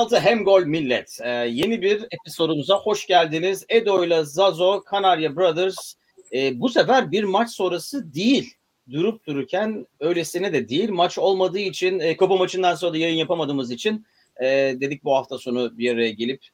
[0.00, 1.18] Hem penaltı hem gol millet.
[1.22, 3.66] Ee, yeni bir episodumuza hoş geldiniz.
[3.68, 5.94] Edo ile Zazo, Kanarya Brothers.
[6.32, 8.54] Ee, bu sefer bir maç sonrası değil.
[8.90, 10.90] Durup dururken öylesine de değil.
[10.90, 14.06] Maç olmadığı için, e, Kupa maçından sonra da yayın yapamadığımız için
[14.42, 14.46] e,
[14.80, 16.44] dedik bu hafta sonu bir araya gelip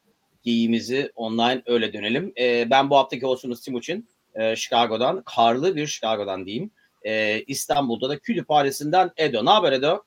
[0.42, 2.32] giyimizi online öyle dönelim.
[2.38, 6.70] E, ben bu haftaki olsunuz Timuçin, e, Chicago'dan, karlı bir Chicago'dan diyeyim.
[7.02, 9.44] E, İstanbul'da da Kütüphanesi'nden Edo.
[9.44, 10.02] Ne haber Edo?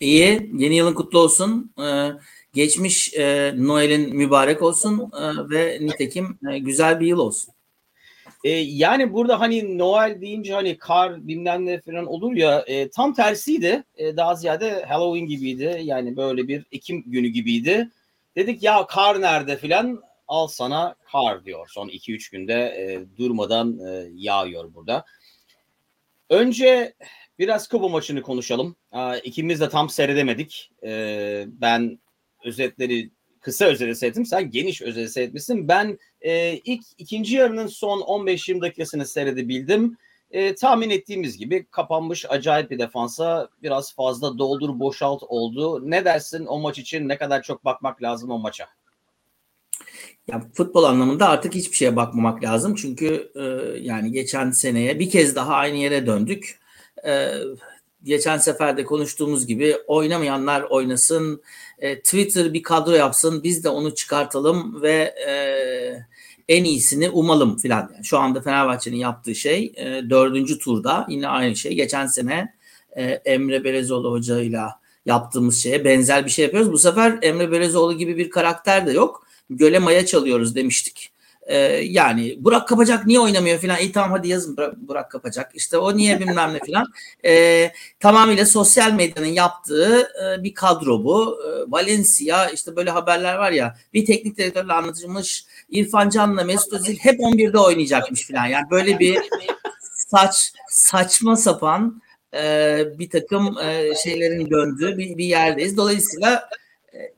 [0.00, 0.50] İyi.
[0.58, 1.72] Yeni yılın kutlu olsun.
[1.80, 2.10] Ee,
[2.54, 7.54] geçmiş e, Noel'in mübarek olsun e, ve nitekim e, güzel bir yıl olsun.
[8.44, 13.14] E, yani burada hani Noel deyince hani kar bilmem ne falan olur ya e, tam
[13.14, 13.84] tersiydi.
[13.96, 15.80] E, daha ziyade Halloween gibiydi.
[15.82, 17.90] Yani böyle bir Ekim günü gibiydi.
[18.36, 21.68] Dedik ya kar nerede filan al sana kar diyor.
[21.68, 25.04] Son 2-3 günde e, durmadan e, yağıyor burada.
[26.30, 26.94] Önce
[27.38, 28.76] biraz Kuba maçını konuşalım.
[28.92, 30.70] Aa, İkimiz de tam seyredemedik.
[30.84, 31.98] Ee, ben
[32.44, 34.26] özetleri kısa özeti seyrettim.
[34.26, 35.68] Sen geniş özeti seyretmişsin.
[35.68, 39.96] Ben e, ilk ikinci yarının son 15-20 dakikasını seyredebildim.
[40.30, 45.90] E, tahmin ettiğimiz gibi kapanmış acayip bir defansa biraz fazla doldur boşalt oldu.
[45.90, 48.68] Ne dersin o maç için ne kadar çok bakmak lazım o maça?
[50.26, 52.74] Ya futbol anlamında artık hiçbir şeye bakmamak lazım.
[52.74, 53.42] Çünkü e,
[53.80, 56.60] yani geçen seneye bir kez daha aynı yere döndük.
[57.06, 57.28] E,
[58.04, 61.42] geçen sefer de konuştuğumuz gibi oynamayanlar oynasın.
[61.78, 63.42] E, Twitter bir kadro yapsın.
[63.42, 65.34] Biz de onu çıkartalım ve e,
[66.48, 67.90] en iyisini umalım filan.
[67.94, 71.74] Yani şu anda Fenerbahçe'nin yaptığı şey e, dördüncü turda yine aynı şey.
[71.74, 72.54] Geçen sene
[72.96, 76.72] e, Emre Belezoğlu hocayla yaptığımız şeye benzer bir şey yapıyoruz.
[76.72, 79.26] Bu sefer Emre Belezoğlu gibi bir karakter de yok.
[79.50, 81.13] Göle maya çalıyoruz demiştik.
[81.46, 83.78] Ee, yani Burak Kapacak niye oynamıyor filan.
[83.78, 85.50] İyi tamam hadi yazın Burak, Kapacak.
[85.54, 86.86] İşte o niye bilmem ne filan.
[87.24, 91.38] Ee, tamamıyla sosyal medyanın yaptığı e, bir kadro bu.
[91.42, 96.96] E, Valencia işte böyle haberler var ya bir teknik direktörle anlatılmış İrfan Can'la Mesut Özil
[96.96, 98.46] hep 11'de oynayacakmış filan.
[98.46, 99.18] Yani böyle bir
[99.92, 102.02] saç saçma sapan
[102.34, 105.76] e, bir takım e, şeylerin döndüğü bir, bir yerdeyiz.
[105.76, 106.48] Dolayısıyla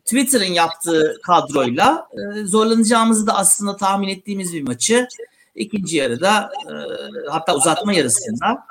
[0.04, 5.08] Twitter'ın yaptığı kadroyla e, zorlanacağımızı da aslında tahmin ettiğimiz bir maçı
[5.54, 6.72] ikinci yarıda e,
[7.30, 8.66] hatta uzatma yarısında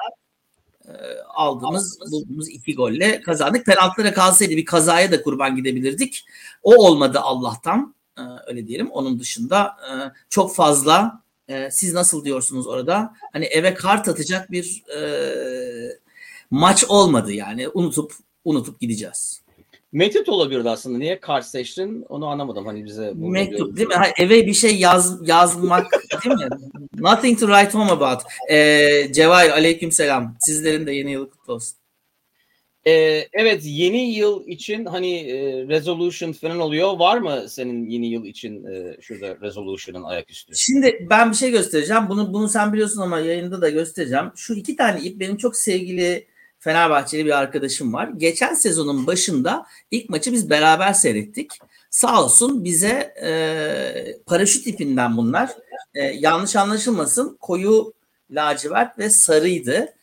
[0.88, 0.92] e,
[1.28, 3.66] aldığımız bulduğumuz iki golle kazandık.
[3.66, 6.26] Penaltılara kalsaydı bir kazaya da kurban gidebilirdik.
[6.64, 7.96] O olmadı Allah'tan
[8.48, 8.92] öyle diyelim.
[8.92, 9.78] Onun dışında
[10.30, 11.22] çok fazla
[11.70, 13.14] siz nasıl diyorsunuz orada?
[13.34, 14.84] Hani eve kart atacak bir
[16.52, 18.14] maç olmadı yani unutup
[18.46, 19.45] unutup gideceğiz.
[19.96, 20.98] Mektup olabilirdi aslında.
[20.98, 22.06] Niye kart seçtin?
[22.10, 22.66] Onu anlamadım.
[22.66, 23.96] Hani bize Mektup değil mi?
[24.18, 25.92] Eve bir şey yaz yazmak
[26.24, 26.48] değil mi?
[26.98, 28.22] Nothing to write home about.
[28.52, 30.38] Ee, Cevahir aleyküm selam.
[30.40, 31.78] Sizlerin de yeni yılı kutlu olsun.
[32.88, 37.00] Ee, evet yeni yıl için hani e, resolution falan oluyor.
[37.00, 40.56] Var mı senin yeni yıl için e, şurada resolution'ın ayaküstü?
[40.56, 42.04] Şimdi ben bir şey göstereceğim.
[42.10, 44.26] Bunu bunu sen biliyorsun ama yayında da göstereceğim.
[44.36, 46.28] Şu iki tane ip benim çok sevgili
[46.66, 48.10] Fenerbahçeli bir arkadaşım var.
[48.18, 51.52] Geçen sezonun başında ilk maçı biz beraber seyrettik.
[51.90, 55.52] Sağ olsun bize e, paraşüt ipinden bunlar.
[55.94, 57.94] E, yanlış anlaşılmasın koyu
[58.32, 59.94] lacivert ve sarıydı.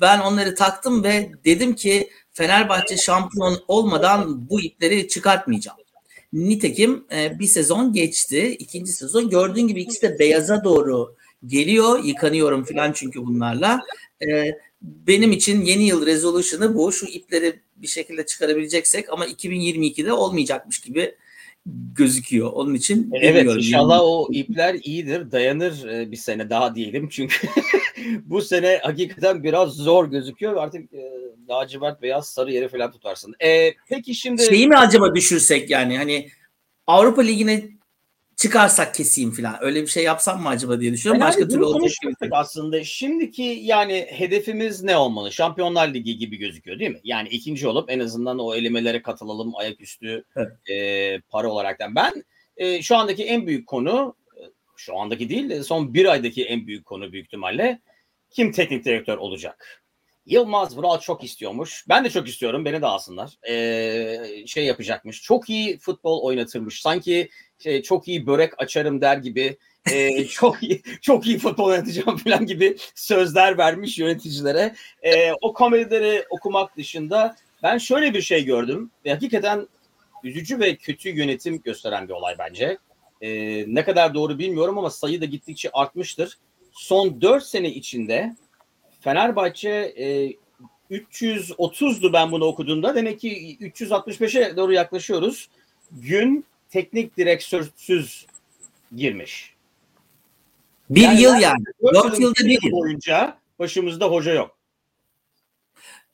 [0.00, 5.78] Ben onları taktım ve dedim ki Fenerbahçe şampiyon olmadan bu ipleri çıkartmayacağım.
[6.32, 8.56] Nitekim e, bir sezon geçti.
[8.58, 12.04] ikinci sezon gördüğün gibi ikisi de beyaza doğru geliyor.
[12.04, 13.80] Yıkanıyorum falan çünkü bunlarla.
[14.28, 14.50] E,
[14.84, 16.92] benim için yeni yıl resolution'ı bu.
[16.92, 21.14] Şu ipleri bir şekilde çıkarabileceksek ama 2022'de olmayacakmış gibi
[21.94, 22.52] gözüküyor.
[22.52, 25.32] Onun için Evet inşallah o ipler iyidir.
[25.32, 27.08] Dayanır e, bir sene daha diyelim.
[27.08, 27.48] Çünkü
[28.24, 30.56] bu sene hakikaten biraz zor gözüküyor.
[30.56, 31.10] Artık e,
[31.48, 33.34] lacivert beyaz sarı yeri falan tutarsın.
[33.40, 34.42] E, peki şimdi...
[34.44, 36.28] Şeyi mi acaba düşürsek yani hani
[36.86, 37.64] Avrupa Ligi'ne
[38.36, 39.56] çıkarsak keseyim falan.
[39.60, 41.20] Öyle bir şey yapsam mı acaba diye düşünüyorum.
[41.20, 42.36] Yani Başka türlü olacak gibi.
[42.36, 45.32] Aslında şimdiki yani hedefimiz ne olmalı?
[45.32, 47.00] Şampiyonlar Ligi gibi gözüküyor değil mi?
[47.04, 50.70] Yani ikinci olup en azından o elemelere katılalım ayaküstü evet.
[50.70, 51.94] e, para olaraktan.
[51.94, 52.24] Ben
[52.56, 54.16] e, şu andaki en büyük konu
[54.76, 57.80] şu andaki değil son bir aydaki en büyük konu büyük ihtimalle
[58.30, 59.83] kim teknik direktör olacak?
[60.26, 61.84] Yılmaz Vural çok istiyormuş.
[61.88, 62.64] Ben de çok istiyorum.
[62.64, 63.38] Beni de alsınlar.
[63.48, 65.22] Ee, şey yapacakmış.
[65.22, 66.82] Çok iyi futbol oynatırmış.
[66.82, 67.28] Sanki
[67.58, 69.58] şey, çok iyi börek açarım der gibi
[69.92, 74.74] e, çok iyi çok iyi futbol oynatacağım falan gibi sözler vermiş yöneticilere.
[75.02, 79.68] E, o komedileri okumak dışında ben şöyle bir şey gördüm ve hakikaten
[80.24, 82.78] üzücü ve kötü yönetim gösteren bir olay bence.
[83.20, 83.30] E,
[83.74, 86.38] ne kadar doğru bilmiyorum ama sayı da gittikçe artmıştır.
[86.72, 88.36] Son 4 sene içinde
[89.04, 90.36] Fenerbahçe e,
[90.90, 92.94] 330'du ben bunu okuduğumda.
[92.94, 95.48] Demek ki 365'e doğru yaklaşıyoruz.
[95.92, 98.26] gün teknik direktörsüz
[98.96, 99.54] girmiş.
[100.90, 101.64] Bir yani yıl yani.
[101.94, 102.72] Dört yılda bir yıl.
[102.72, 104.58] boyunca başımızda hoca yok.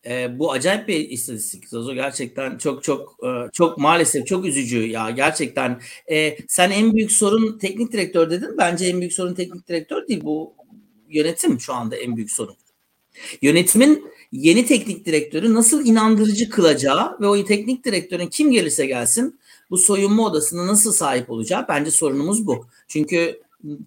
[0.07, 1.69] E, bu acayip bir istatistik.
[1.69, 5.81] Zazo gerçekten çok çok e, çok maalesef çok üzücü ya gerçekten.
[6.11, 8.59] E, sen en büyük sorun teknik direktör dedin.
[8.59, 10.21] Bence en büyük sorun teknik direktör değil.
[10.25, 10.55] Bu
[11.09, 12.57] yönetim şu anda en büyük sorun.
[13.43, 19.41] Yönetimin yeni teknik direktörü nasıl inandırıcı kılacağı ve o teknik direktörün kim gelirse gelsin
[19.71, 22.67] bu soyunma odasına nasıl sahip olacağı bence sorunumuz bu.
[22.89, 23.41] Çünkü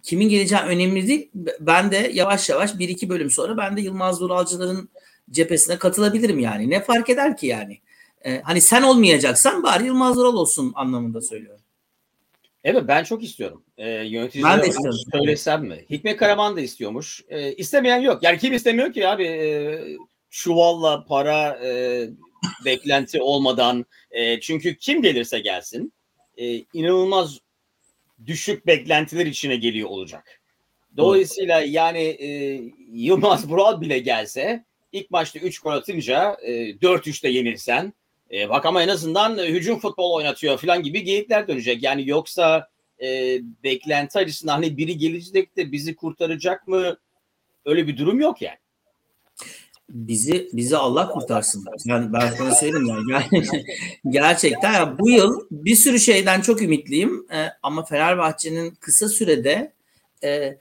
[0.03, 1.29] kimin geleceği önemli değil.
[1.59, 4.89] Ben de yavaş yavaş bir iki bölüm sonra ben de Yılmaz Duralcıların
[5.31, 6.69] cephesine katılabilirim yani.
[6.69, 7.77] Ne fark eder ki yani?
[8.25, 11.62] Ee, hani sen olmayacaksan bari Yılmaz Dural olsun anlamında söylüyorum.
[12.63, 13.63] Evet ben çok istiyorum.
[13.77, 14.99] Ee, yöneticilere ben de istiyorum.
[15.11, 15.85] söylesem mi?
[15.89, 17.23] Hikmet Karaman da istiyormuş.
[17.29, 18.23] Ee, istemeyen yok.
[18.23, 19.23] Yani kim istemiyor ki abi?
[19.23, 19.97] Ee,
[20.29, 22.09] çuvalla para e,
[22.65, 23.85] beklenti olmadan.
[24.11, 25.93] E, çünkü kim gelirse gelsin
[26.37, 27.39] e, inanılmaz
[28.25, 30.41] düşük beklentiler içine geliyor olacak.
[30.97, 32.59] Dolayısıyla yani e,
[32.91, 37.93] Yılmaz Vural bile gelse ilk maçta 3 gol atınca e, 4-3'te yenilsen
[38.33, 41.83] e, bak ama en azından e, hücum futbol oynatıyor falan gibi geyikler dönecek.
[41.83, 42.69] Yani yoksa
[43.01, 46.97] e, beklenti açısından hani biri gelecek de bizi kurtaracak mı?
[47.65, 48.57] Öyle bir durum yok yani.
[49.89, 51.65] Bizi bizi Allah kurtarsın.
[51.89, 53.43] Ben ben sana söyleyeyim yani.
[54.09, 59.73] Gerçekten ya bu yıl bir sürü şeyden çok ümitliyim e, ama Fenerbahçe'nin kısa sürede
[60.23, 60.57] e,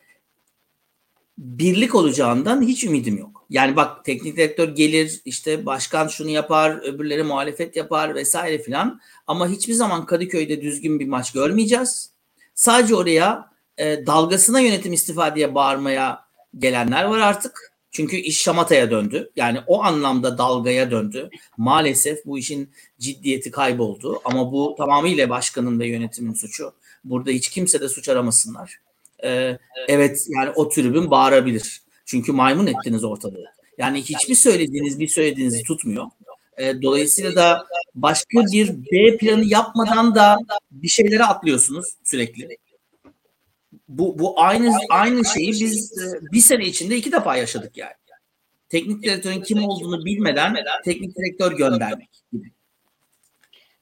[1.38, 3.46] birlik olacağından hiç ümidim yok.
[3.50, 9.48] Yani bak teknik direktör gelir işte başkan şunu yapar öbürleri muhalefet yapar vesaire filan ama
[9.48, 12.10] hiçbir zaman Kadıköy'de düzgün bir maç görmeyeceğiz.
[12.54, 16.24] Sadece oraya e, dalgasına yönetim istifa diye bağırmaya
[16.58, 17.72] gelenler var artık.
[17.90, 19.30] Çünkü iş şamataya döndü.
[19.36, 21.30] Yani o anlamda dalgaya döndü.
[21.56, 24.20] Maalesef bu işin ciddiyeti kayboldu.
[24.24, 26.72] Ama bu tamamıyla başkanın ve yönetimin suçu.
[27.04, 28.78] Burada hiç kimse de suç aramasınlar.
[29.24, 29.58] Ee,
[29.88, 31.82] evet yani o tribün bağırabilir.
[32.04, 33.44] Çünkü maymun ettiniz ortalığı.
[33.78, 36.06] Yani hiçbir söylediğiniz bir söylediğinizi tutmuyor.
[36.58, 40.36] E, dolayısıyla da başka bir B planı yapmadan da
[40.70, 42.48] bir şeylere atlıyorsunuz sürekli.
[43.88, 47.92] Bu bu aynı aynı şeyi biz e, bir sene içinde iki defa yaşadık yani.
[48.68, 52.52] Teknik direktörün kim olduğunu bilmeden teknik direktör göndermek gibi.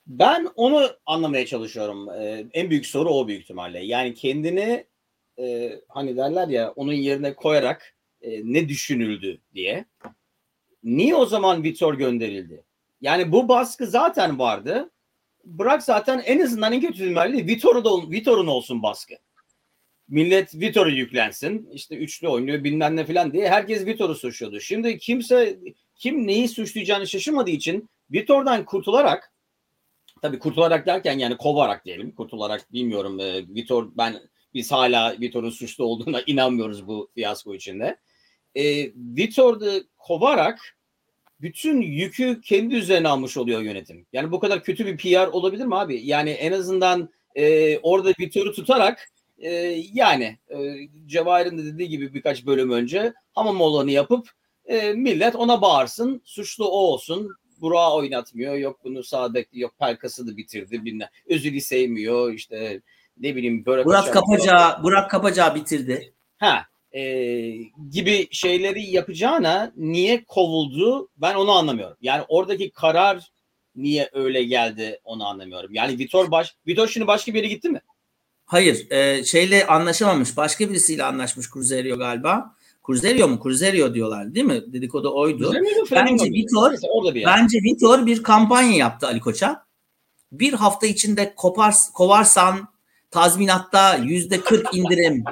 [0.07, 2.11] Ben onu anlamaya çalışıyorum.
[2.11, 3.85] Ee, en büyük soru o büyük ihtimalle.
[3.85, 4.85] Yani kendini
[5.43, 9.85] e, hani derler ya onun yerine koyarak e, ne düşünüldü diye.
[10.85, 12.65] Niye o zaman Vitor gönderildi?
[13.01, 14.91] Yani bu baskı zaten vardı.
[15.45, 19.15] Bırak zaten en azından en kötü ihtimalle Vitor'un Vitor'un olsun baskı.
[20.09, 21.69] Millet Vitor'u yüklensin.
[21.73, 24.61] İşte üçlü oynuyor bilmem ne falan diye herkes Vitor'u suçluyordu.
[24.61, 25.59] Şimdi kimse
[25.95, 29.33] kim neyi suçlayacağını şaşırmadığı için Vitor'dan kurtularak
[30.23, 32.15] tabii kurtularak derken yani kovarak diyelim.
[32.15, 33.21] Kurtularak bilmiyorum.
[33.21, 34.21] E, Vitor ben
[34.55, 37.97] biz hala Vitor'un suçlu olduğuna inanmıyoruz bu fiyasko içinde.
[38.55, 40.77] E, Vitor'u kovarak
[41.41, 44.07] bütün yükü kendi üzerine almış oluyor yönetim.
[44.13, 46.01] Yani bu kadar kötü bir PR olabilir mi abi?
[46.05, 49.51] Yani en azından e, orada Vitor'u tutarak e,
[49.93, 50.77] yani e,
[51.07, 54.31] Cevahir'in de dediği gibi birkaç bölüm önce hamam olanı yapıp
[54.65, 56.23] e, millet ona bağırsın.
[56.25, 57.31] Suçlu o olsun.
[57.61, 58.55] Burak'ı oynatmıyor.
[58.55, 59.61] Yok bunu sağ bekli.
[59.61, 60.85] Yok Pelkas'ı da bitirdi.
[60.85, 61.09] Bilmem.
[61.27, 62.33] Özül'ü sevmiyor.
[62.33, 62.81] İşte
[63.21, 66.13] ne bileyim böyle Burak Kapaca Burak Kapaca bitirdi.
[66.39, 67.03] Ha e,
[67.91, 71.97] gibi şeyleri yapacağına niye kovuldu ben onu anlamıyorum.
[72.01, 73.33] Yani oradaki karar
[73.77, 75.75] niye öyle geldi onu anlamıyorum.
[75.75, 77.81] Yani Vitor baş Vitor şimdi başka bir yere gitti mi?
[78.47, 80.37] Hayır, e, şeyle anlaşamamış.
[80.37, 82.55] Başka birisiyle anlaşmış Cruzeiro galiba.
[82.87, 83.41] Cruzeiro mu?
[83.43, 84.73] Cruzeiro diyorlar değil mi?
[84.73, 85.53] Dedikodu oydu.
[85.91, 86.73] Bence Vitor,
[87.27, 89.65] bence Vitor bir kampanya yaptı Ali Koç'a.
[90.33, 92.69] Bir hafta içinde kopar, kovarsan
[93.11, 95.25] tazminatta yüzde 40 indirim.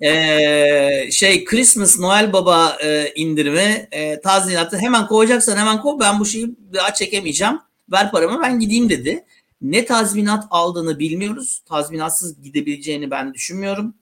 [0.00, 6.26] ee, şey Christmas Noel Baba e, indirimi e, tazminatı hemen kovacaksan hemen kov ben bu
[6.26, 7.58] şeyi daha çekemeyeceğim.
[7.92, 9.24] Ver paramı ben gideyim dedi.
[9.62, 11.62] Ne tazminat aldığını bilmiyoruz.
[11.68, 13.94] Tazminatsız gidebileceğini ben düşünmüyorum.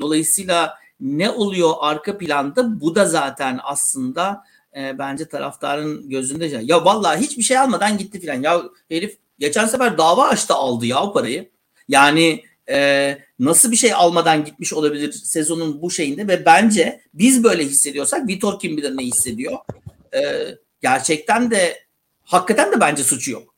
[0.00, 4.44] Dolayısıyla ne oluyor arka planda bu da zaten aslında
[4.76, 6.60] e, bence taraftarın gözünde.
[6.62, 8.42] Ya vallahi hiçbir şey almadan gitti filan.
[8.42, 11.50] Ya herif geçen sefer dava açtı aldı ya o parayı.
[11.90, 17.64] Yani e, nasıl bir şey almadan gitmiş olabilir sezonun bu şeyinde ve bence biz böyle
[17.64, 19.58] hissediyorsak Vitor kim bilir ne hissediyor.
[20.14, 20.20] E,
[20.80, 21.78] gerçekten de
[22.22, 23.54] hakikaten de bence suçu yok.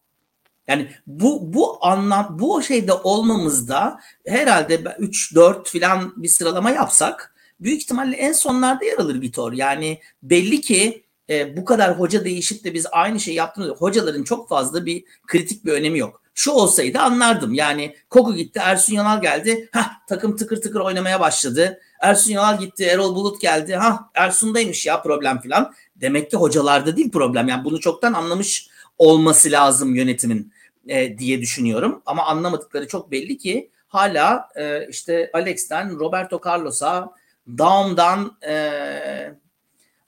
[0.68, 7.82] Yani bu bu anlam bu şeyde olmamızda herhalde 3 4 filan bir sıralama yapsak büyük
[7.82, 9.52] ihtimalle en sonlarda yer alır Vitor.
[9.52, 14.48] Yani belli ki e, bu kadar hoca değişip de biz aynı şeyi yaptığımız hocaların çok
[14.48, 16.21] fazla bir kritik bir önemi yok.
[16.42, 17.54] Şu olsaydı anlardım.
[17.54, 19.68] Yani Koku gitti, Ersun Yanal geldi.
[19.72, 21.80] Hah takım tıkır tıkır oynamaya başladı.
[22.00, 23.74] Ersun Yanal gitti, Erol Bulut geldi.
[23.74, 25.72] Ha Ersun'daymış ya problem filan.
[25.96, 27.48] Demek ki hocalarda değil problem.
[27.48, 28.68] Yani bunu çoktan anlamış
[28.98, 30.52] olması lazım yönetimin
[30.88, 32.02] e, diye düşünüyorum.
[32.06, 37.10] Ama anlamadıkları çok belli ki hala e, işte Alex'ten Roberto Carlos'a
[37.58, 38.54] Daum'dan e,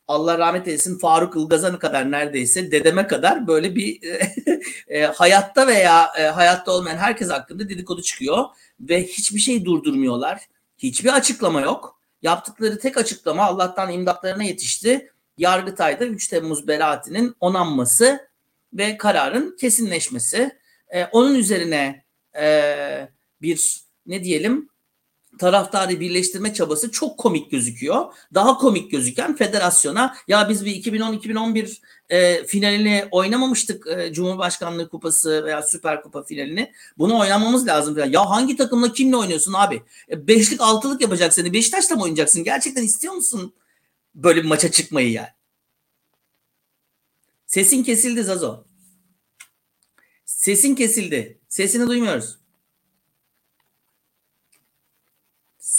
[0.09, 4.01] Allah rahmet eylesin Faruk Ilgazan'ı kadar neredeyse dedeme kadar böyle bir
[4.89, 8.45] e, hayatta veya e, hayatta olmayan herkes hakkında dedikodu çıkıyor
[8.81, 10.41] ve hiçbir şey durdurmuyorlar.
[10.79, 12.01] Hiçbir açıklama yok.
[12.23, 15.11] Yaptıkları tek açıklama Allah'tan imdatlarına yetişti.
[15.39, 18.29] Yargıtay'da 3 Temmuz beraatinin onanması
[18.73, 20.59] ve kararın kesinleşmesi.
[20.89, 22.05] E, onun üzerine
[22.41, 23.09] e,
[23.43, 24.69] bir ne diyelim
[25.38, 28.05] taraftarı birleştirme çabası çok komik gözüküyor.
[28.35, 35.62] Daha komik gözüken federasyona ya biz bir 2010-2011 e, finalini oynamamıştık e, Cumhurbaşkanlığı Kupası veya
[35.62, 36.73] Süper Kupa finalini.
[36.99, 38.12] Bunu oynamamız lazım.
[38.12, 39.83] Ya hangi takımla kimle oynuyorsun abi?
[40.11, 41.53] E, beşlik altılık yapacak seni.
[41.53, 42.45] Beşiktaş'la mı oynayacaksın?
[42.45, 43.55] Gerçekten istiyor musun
[44.14, 45.29] böyle bir maça çıkmayı yani?
[47.47, 48.64] Sesin kesildi Zazo.
[50.25, 51.38] Sesin kesildi.
[51.49, 52.44] Sesini duymuyoruz.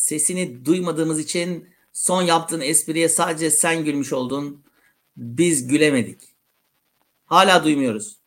[0.06, 4.64] Sesini duymadığımız için son yaptığın espriye sadece sen gülmüş oldun.
[5.18, 6.22] Biz gülemedik.
[7.26, 8.18] Hala duymuyoruz.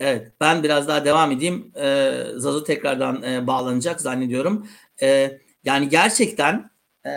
[0.00, 1.72] Evet ben biraz daha devam edeyim.
[1.76, 4.68] Ee, Zazo tekrardan e, bağlanacak zannediyorum.
[5.02, 6.70] Ee, yani gerçekten
[7.06, 7.10] e,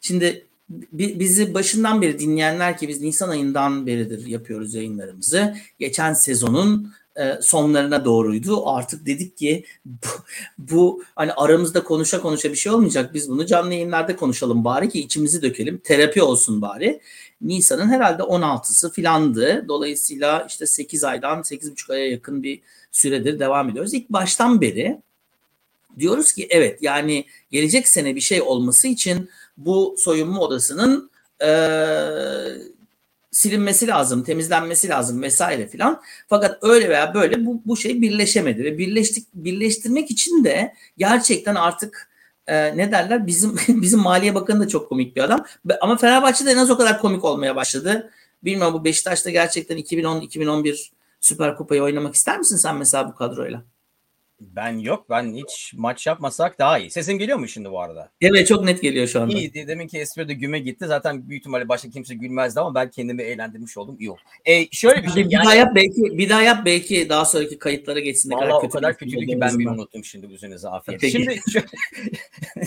[0.00, 0.46] şimdi
[0.92, 5.56] bizi başından beri dinleyenler ki biz Nisan ayından beridir yapıyoruz yayınlarımızı.
[5.78, 8.68] Geçen sezonun e, sonlarına doğruydu.
[8.68, 10.06] Artık dedik ki bu,
[10.58, 13.14] bu hani aramızda konuşa konuşa bir şey olmayacak.
[13.14, 15.78] Biz bunu canlı yayınlarda konuşalım bari ki içimizi dökelim.
[15.84, 17.00] Terapi olsun bari.
[17.40, 19.64] Nisan'ın herhalde 16'sı filandı.
[19.68, 22.60] Dolayısıyla işte 8 aydan 8,5 aya yakın bir
[22.92, 23.94] süredir devam ediyoruz.
[23.94, 25.00] İlk baştan beri
[25.98, 31.10] diyoruz ki evet yani gelecek sene bir şey olması için bu soyunma odasının
[31.42, 31.50] e,
[33.30, 36.02] silinmesi lazım, temizlenmesi lazım vesaire filan.
[36.28, 42.10] Fakat öyle veya böyle bu, bu şey birleşemedi ve birleştik birleştirmek için de gerçekten artık
[42.46, 45.44] e, ne derler bizim bizim Maliye Bakanı da çok komik bir adam
[45.80, 48.10] ama Fenerbahçe'de en az o kadar komik olmaya başladı.
[48.44, 53.64] Bilmiyorum bu Beşiktaş'ta gerçekten 2010-2011 Süper Kupayı oynamak ister misin sen mesela bu kadroyla?
[54.40, 55.10] Ben yok.
[55.10, 56.90] Ben hiç maç yapmasak daha iyi.
[56.90, 58.10] Sesim geliyor mu şimdi bu arada?
[58.20, 59.38] Evet çok net geliyor şu anda.
[59.38, 59.54] İyi.
[59.54, 60.86] Demin ki espride güme gitti.
[60.86, 63.96] Zaten büyük ihtimalle başka kimse gülmezdi ama ben kendimi eğlendirmiş oldum.
[64.00, 64.20] İyi oldu.
[64.44, 65.24] E, şöyle bir şey.
[65.24, 65.44] Bir yani...
[65.44, 68.30] daha yap belki bir daha yap belki daha sonraki kayıtlara geçsin.
[68.30, 71.00] Valla o kadar kötüydü ki ben bir unuttum şimdi üzerinize afiyet.
[71.00, 71.12] Peki.
[71.12, 71.66] Şimdi şöyle,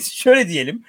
[0.00, 0.84] şöyle diyelim.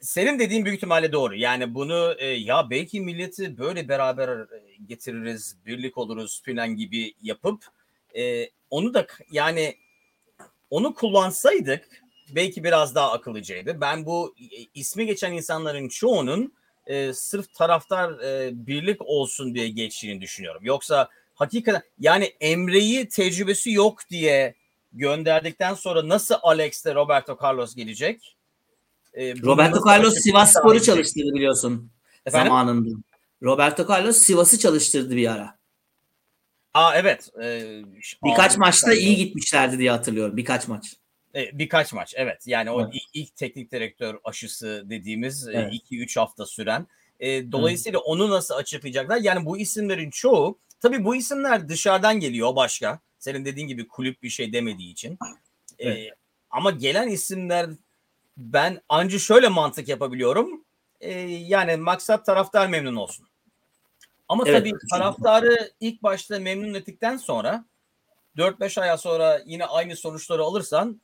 [0.00, 1.36] Senin dediğin büyük ihtimalle doğru.
[1.36, 4.46] Yani bunu e, ya belki milleti böyle beraber e,
[4.86, 7.64] getiririz, birlik oluruz filan gibi yapıp
[8.18, 9.76] e, onu da yani
[10.70, 11.88] onu kullansaydık
[12.30, 13.80] belki biraz daha akıllıcaydı.
[13.80, 14.34] Ben bu
[14.74, 16.52] ismi geçen insanların çoğunun
[16.86, 20.64] e, sırf taraftar e, birlik olsun diye geçtiğini düşünüyorum.
[20.64, 24.54] Yoksa hakikaten yani Emre'yi tecrübesi yok diye
[24.92, 28.36] gönderdikten sonra nasıl Alex'te Roberto Carlos gelecek?
[29.14, 31.90] E, Roberto Carlos Sivas Spor'u çalıştırdı biliyorsun
[32.26, 32.48] Efendim?
[32.48, 32.98] zamanında.
[33.42, 35.61] Roberto Carlos Sivas'ı çalıştırdı bir ara.
[36.74, 37.30] Aa evet.
[37.42, 37.82] Ee,
[38.24, 40.36] birkaç maçta iyi gitmişlerdi diye hatırlıyorum.
[40.36, 40.96] Birkaç maç.
[41.34, 42.46] E, birkaç maç evet.
[42.46, 42.94] Yani o evet.
[42.94, 45.72] ilk, ilk teknik direktör aşısı dediğimiz 2-3 evet.
[45.72, 46.86] iki, hafta süren.
[47.20, 48.06] E, dolayısıyla evet.
[48.08, 49.16] onu nasıl açıklayacaklar?
[49.16, 53.00] Yani bu isimlerin çoğu tabii bu isimler dışarıdan geliyor başka.
[53.18, 55.12] Senin dediğin gibi kulüp bir şey demediği için.
[55.78, 55.98] E, evet.
[55.98, 56.14] E,
[56.50, 57.70] ama gelen isimler
[58.36, 60.64] ben ancak şöyle mantık yapabiliyorum.
[61.00, 63.26] E, yani maksat taraftar memnun olsun.
[64.32, 64.58] Ama evet.
[64.58, 67.64] tabii taraftarı ilk başta memnun ettikten sonra
[68.36, 71.00] 4-5 aya sonra yine aynı sonuçları alırsan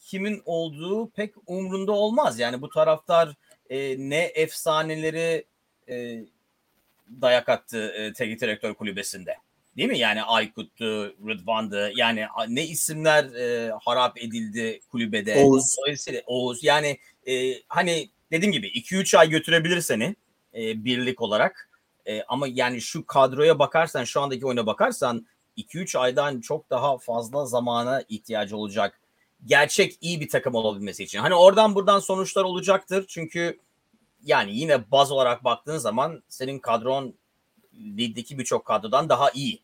[0.00, 2.38] kimin olduğu pek umrunda olmaz.
[2.38, 3.34] Yani bu taraftar
[3.70, 5.44] e, ne efsaneleri
[5.88, 6.24] e,
[7.20, 9.36] dayak attı e, teknik direktör kulübesinde.
[9.76, 9.98] Değil mi?
[9.98, 11.92] Yani Aykut'tu, Rıdvan'dı.
[11.96, 15.44] Yani ne isimler e, harap edildi kulübede.
[15.44, 15.76] Oğuz.
[15.78, 16.64] Dolayısıyla Oğuz.
[16.64, 20.16] Yani e, hani dediğim gibi 2-3 ay götürebilir seni
[20.54, 21.73] e, birlik olarak.
[22.06, 27.46] E, ama yani şu kadroya bakarsan, şu andaki oyuna bakarsan 2-3 aydan çok daha fazla
[27.46, 29.00] zamana ihtiyacı olacak.
[29.46, 31.18] Gerçek iyi bir takım olabilmesi için.
[31.18, 33.04] Hani oradan buradan sonuçlar olacaktır.
[33.08, 33.60] Çünkü
[34.22, 37.14] yani yine baz olarak baktığın zaman senin kadron
[37.74, 39.62] ligdeki birçok kadrodan daha iyi.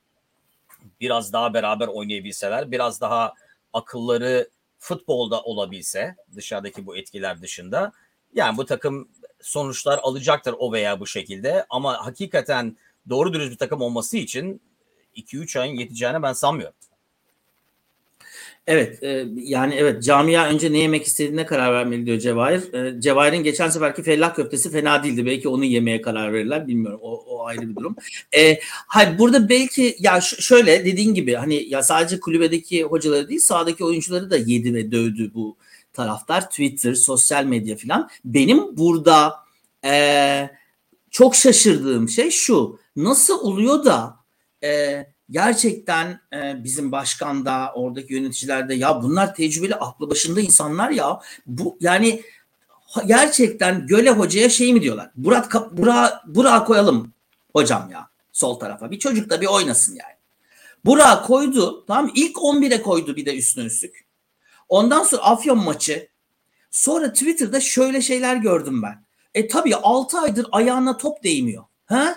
[1.01, 3.35] Biraz daha beraber oynayabilseler, biraz daha
[3.73, 7.93] akılları futbolda olabilse dışarıdaki bu etkiler dışında
[8.35, 9.09] yani bu takım
[9.43, 12.77] sonuçlar alacaktır o veya bu şekilde ama hakikaten
[13.09, 14.61] doğru dürüst bir takım olması için
[15.17, 16.75] 2-3 ayın yeteceğine ben sanmıyorum.
[18.67, 22.75] Evet e, yani evet camia önce ne yemek istediğine karar vermeli diyor Cevahir.
[22.75, 25.27] E, Cevahir'in geçen seferki fellah köftesi fena değildi.
[25.27, 27.01] Belki onu yemeye karar verirler bilmiyorum.
[27.03, 27.97] O, o ayrı bir durum.
[28.37, 33.85] E, hayır burada belki ya şöyle dediğin gibi hani ya sadece kulübedeki hocaları değil sahadaki
[33.85, 35.57] oyuncuları da yedi ve dövdü bu
[35.93, 36.51] taraftar.
[36.51, 38.11] Twitter, sosyal medya filan.
[38.25, 39.35] Benim burada
[39.85, 40.51] e,
[41.11, 42.79] çok şaşırdığım şey şu.
[42.97, 44.17] Nasıl oluyor da
[44.65, 50.91] e, gerçekten e, bizim başkan da oradaki yöneticiler de ya bunlar tecrübeli aklı başında insanlar
[50.91, 52.23] ya bu yani
[53.07, 55.11] gerçekten Göle Hoca'ya şey mi diyorlar?
[55.17, 57.13] Burak Burak Burak koyalım
[57.53, 58.91] hocam ya sol tarafa.
[58.91, 60.15] Bir çocuk da bir oynasın yani.
[60.85, 61.85] Burak koydu.
[61.87, 64.10] Tamam ilk 11'e koydu bir de üstüne üstlük.
[64.71, 66.09] Ondan sonra Afyon maçı.
[66.71, 69.05] Sonra Twitter'da şöyle şeyler gördüm ben.
[69.35, 71.65] E tabii 6 aydır ayağına top değmiyor.
[71.87, 72.17] Ha?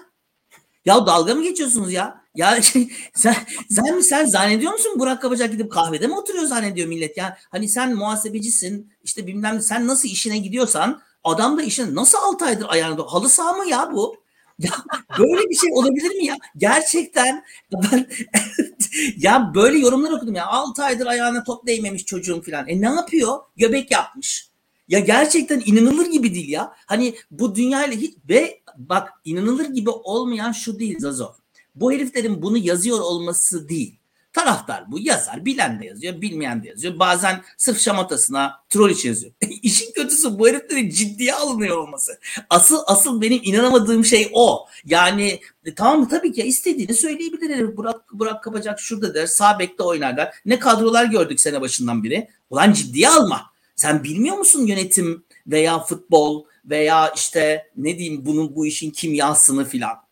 [0.86, 2.24] Ya dalga mı geçiyorsunuz ya?
[2.36, 3.36] Ya şey, sen,
[3.70, 7.38] sen sen zannediyor musun Burak Kabacak gidip kahvede mi oturuyor zannediyor millet ya?
[7.52, 12.66] Hani sen muhasebecisin işte bilmem sen nasıl işine gidiyorsan adam da işine nasıl 6 aydır
[12.70, 14.24] ayağında halı saha mı ya bu?
[14.60, 14.72] Ya
[15.20, 16.38] böyle bir şey olabilir mi ya?
[16.58, 17.44] Gerçekten
[17.74, 18.08] ben
[19.18, 20.48] ya böyle yorumlar okudum ya.
[20.48, 22.68] 6 aydır ayağına top değmemiş çocuğum falan.
[22.68, 23.38] E ne yapıyor?
[23.58, 24.50] Göbek yapmış.
[24.88, 26.74] Ya gerçekten inanılır gibi değil ya.
[26.86, 31.34] Hani bu dünyayla hiç ve bak inanılır gibi olmayan şu değil Zazo.
[31.76, 34.00] Bu heriflerin bunu yazıyor olması değil.
[34.34, 35.46] Taraftar bu yazar.
[35.46, 37.00] Bilen de yazıyor, bilmeyen de yazıyor.
[37.00, 39.34] Bazen sırf şamatasına troll için yazıyor.
[39.64, 42.20] İşin kötüsü bu heriflerin ciddiye alınıyor olması.
[42.50, 44.68] Asıl asıl benim inanamadığım şey o.
[44.86, 47.78] Yani e, tamam tabii ki istediğini söyleyebilir herif.
[47.78, 49.26] Burak, Burak Kapacak şurada der.
[49.26, 50.34] Sağ bekte oynar der.
[50.46, 52.28] Ne kadrolar gördük sene başından beri.
[52.50, 53.42] Ulan ciddiye alma.
[53.76, 60.04] Sen bilmiyor musun yönetim veya futbol veya işte ne diyeyim bunun bu işin kimyasını filan.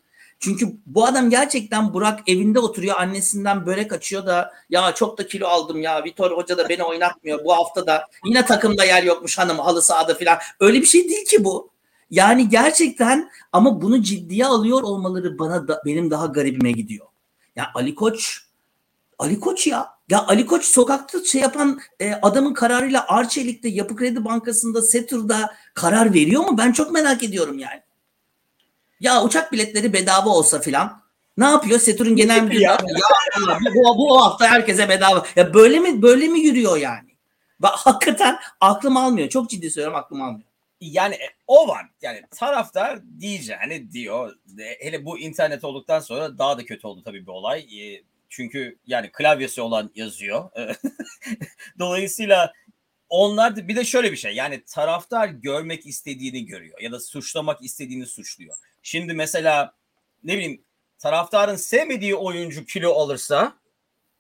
[0.43, 5.47] Çünkü bu adam gerçekten Burak evinde oturuyor annesinden börek açıyor da ya çok da kilo
[5.47, 9.59] aldım ya Vitor Hoca da beni oynatmıyor bu hafta da yine takımda yer yokmuş hanım
[9.59, 10.37] halı sahada filan.
[10.59, 11.69] Öyle bir şey değil ki bu.
[12.11, 17.07] Yani gerçekten ama bunu ciddiye alıyor olmaları bana da benim daha garibime gidiyor.
[17.55, 18.39] Ya Ali Koç
[19.19, 19.89] Ali Koç ya.
[20.09, 26.13] Ya Ali Koç sokakta şey yapan e, adamın kararıyla Arçelik'te Yapı Kredi Bankası'nda Setur'da karar
[26.13, 26.57] veriyor mu?
[26.57, 27.81] Ben çok merak ediyorum yani.
[29.01, 31.01] Ya uçak biletleri bedava olsa filan.
[31.37, 31.79] Ne yapıyor?
[31.79, 32.61] Setur'un genel müdürü.
[32.61, 32.77] Ya, ya
[33.75, 35.25] bu, bu hafta herkese bedava.
[35.35, 37.09] Ya böyle mi böyle mi yürüyor yani?
[37.59, 39.29] Bak hakikaten aklım almıyor.
[39.29, 40.47] Çok ciddi söylüyorum aklım almıyor.
[40.81, 41.85] Yani e, o var.
[42.01, 44.35] Yani taraftar diyeceğini diyor.
[44.79, 47.59] Hele bu internet olduktan sonra daha da kötü oldu tabii bir olay.
[47.59, 50.49] E, çünkü yani klavyesi olan yazıyor.
[51.79, 52.53] Dolayısıyla
[53.09, 54.33] onlar bir de şöyle bir şey.
[54.33, 58.57] Yani taraftar görmek istediğini görüyor ya da suçlamak istediğini suçluyor.
[58.81, 59.75] Şimdi mesela
[60.23, 60.65] ne bileyim
[60.99, 63.59] taraftarın sevmediği oyuncu kilo alırsa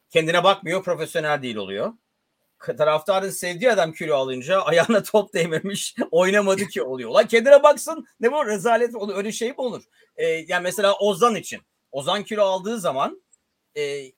[0.09, 1.93] kendine bakmıyor profesyonel değil oluyor.
[2.77, 7.11] Taraftarın sevdiği adam kilo alınca ayağına top değmemiş oynamadı ki oluyor.
[7.11, 9.83] Lan kendine baksın ne bu rezalet olur öyle şey mi olur?
[10.15, 13.23] Ee, yani mesela Ozan için Ozan kilo aldığı zaman
[13.77, 14.11] e,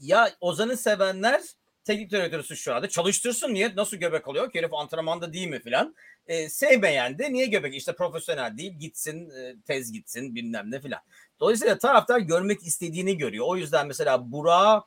[0.00, 1.42] ya Ozan'ı sevenler
[1.84, 2.88] teknik direktörü suçladı.
[2.88, 3.76] Çalıştırsın niye?
[3.76, 4.50] Nasıl göbek alıyor?
[4.52, 5.94] Herif antrenmanda değil mi filan.
[6.26, 7.74] E, sevmeyen de niye göbek?
[7.74, 11.00] İşte profesyonel değil gitsin e, tez gitsin bilmem ne filan.
[11.40, 13.46] Dolayısıyla taraftar görmek istediğini görüyor.
[13.48, 14.86] O yüzden mesela Burak'ı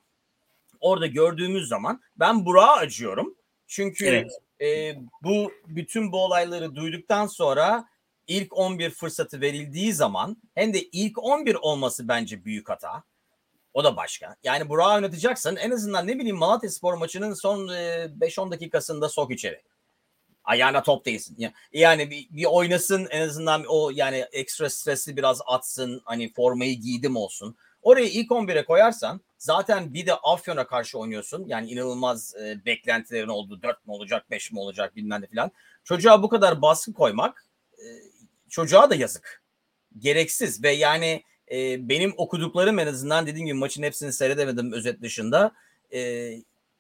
[0.80, 3.36] orada gördüğümüz zaman ben Burak'a acıyorum.
[3.68, 4.32] Çünkü evet.
[4.62, 7.86] e, bu bütün bu olayları duyduktan sonra
[8.28, 13.04] ilk 11 fırsatı verildiği zaman hem de ilk 11 olması bence büyük hata.
[13.74, 14.36] O da başka.
[14.44, 19.62] Yani Burak'ı oynatacaksın en azından ne bileyim Malatya Spor maçının son 5-10 dakikasında sok içeri.
[20.46, 21.52] Ayağına top değilsin.
[21.74, 26.02] Yani bir, bir oynasın en azından o yani ekstra stresli biraz atsın.
[26.06, 27.58] Hani formayı giydim olsun.
[27.82, 31.46] Orayı ilk 11'e koyarsan zaten bir de Afyon'a karşı oynuyorsun.
[31.48, 35.52] Yani inanılmaz e, beklentilerin olduğu 4 mü olacak 5 mi olacak bilmem ne falan.
[35.84, 37.46] Çocuğa bu kadar baskı koymak
[37.78, 37.86] e,
[38.50, 39.44] çocuğa da yazık.
[40.00, 45.52] Gereksiz ve yani e, benim okuduklarım en azından dediğim gibi maçın hepsini seyredemedim özet dışında.
[45.94, 46.32] E,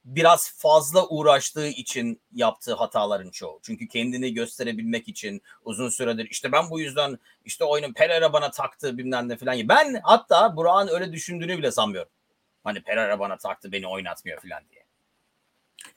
[0.05, 3.59] biraz fazla uğraştığı için yaptığı hataların çoğu.
[3.63, 8.97] Çünkü kendini gösterebilmek için uzun süredir işte ben bu yüzden işte oyunun Pereira bana taktı
[8.97, 9.69] bilmem ne falan.
[9.69, 12.11] Ben hatta Burak'ın öyle düşündüğünü bile sanmıyorum.
[12.63, 14.85] Hani Pereira bana taktı beni oynatmıyor falan diye.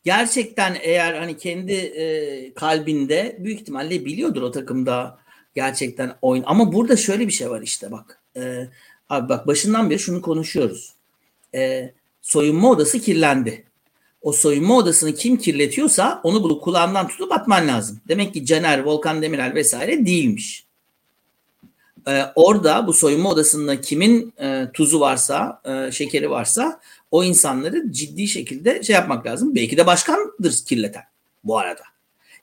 [0.05, 5.19] Gerçekten eğer hani kendi e, kalbinde büyük ihtimalle biliyordur o takımda
[5.55, 6.45] gerçekten oyun.
[6.47, 8.23] Ama burada şöyle bir şey var işte bak.
[8.37, 8.69] E,
[9.09, 10.95] abi bak başından beri şunu konuşuyoruz.
[11.55, 11.93] E,
[12.23, 13.68] soyunma odası kirlendi.
[14.23, 18.01] O soyunma odasını kim kirletiyorsa onu bulup kulağından tutup atman lazım.
[18.09, 20.65] Demek ki Caner, Volkan Demirel vesaire değilmiş.
[22.09, 28.29] Ee, orada bu soyunma odasında kimin e, tuzu varsa, e, şekeri varsa o insanları ciddi
[28.29, 29.55] şekilde şey yapmak lazım.
[29.55, 31.03] Belki de başkandır kirleten
[31.45, 31.83] bu arada.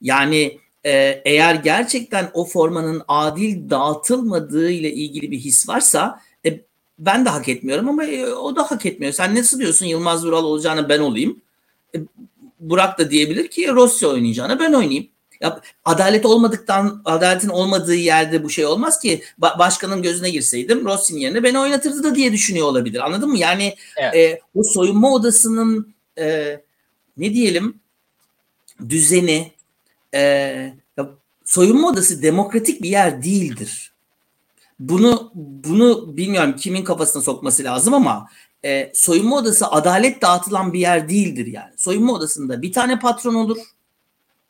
[0.02, 6.60] Yani e, eğer gerçekten o formanın adil dağıtılmadığı ile ilgili bir his varsa e,
[7.00, 9.14] ben de hak etmiyorum ama e, o da hak etmiyor.
[9.14, 11.42] Sen nasıl diyorsun Yılmaz Vural olacağını ben olayım.
[11.96, 12.00] E,
[12.60, 15.08] Burak da diyebilir ki Rossi oynayacağını ben oynayayım.
[15.42, 19.24] Ya, adalet olmadıktan, adaletin olmadığı yerde bu şey olmaz ki.
[19.42, 23.00] Ba- başkanın gözüne girseydim Rossi'nin yerine beni oynatırdı da diye düşünüyor olabilir.
[23.00, 23.38] Anladın mı?
[23.38, 24.16] Yani evet.
[24.16, 26.58] e, o soyunma odasının e,
[27.18, 27.80] ne diyelim
[28.90, 29.52] düzeni
[30.14, 30.20] e,
[30.98, 31.10] ya,
[31.46, 33.94] soyunma odası demokratik bir yer değildir.
[34.80, 38.30] Bunu bunu bilmiyorum kimin kafasına sokması lazım ama
[38.66, 41.74] e, soyunma odası adalet dağıtılan bir yer değildir yani.
[41.78, 43.58] Soyunma odasında bir tane patron olur.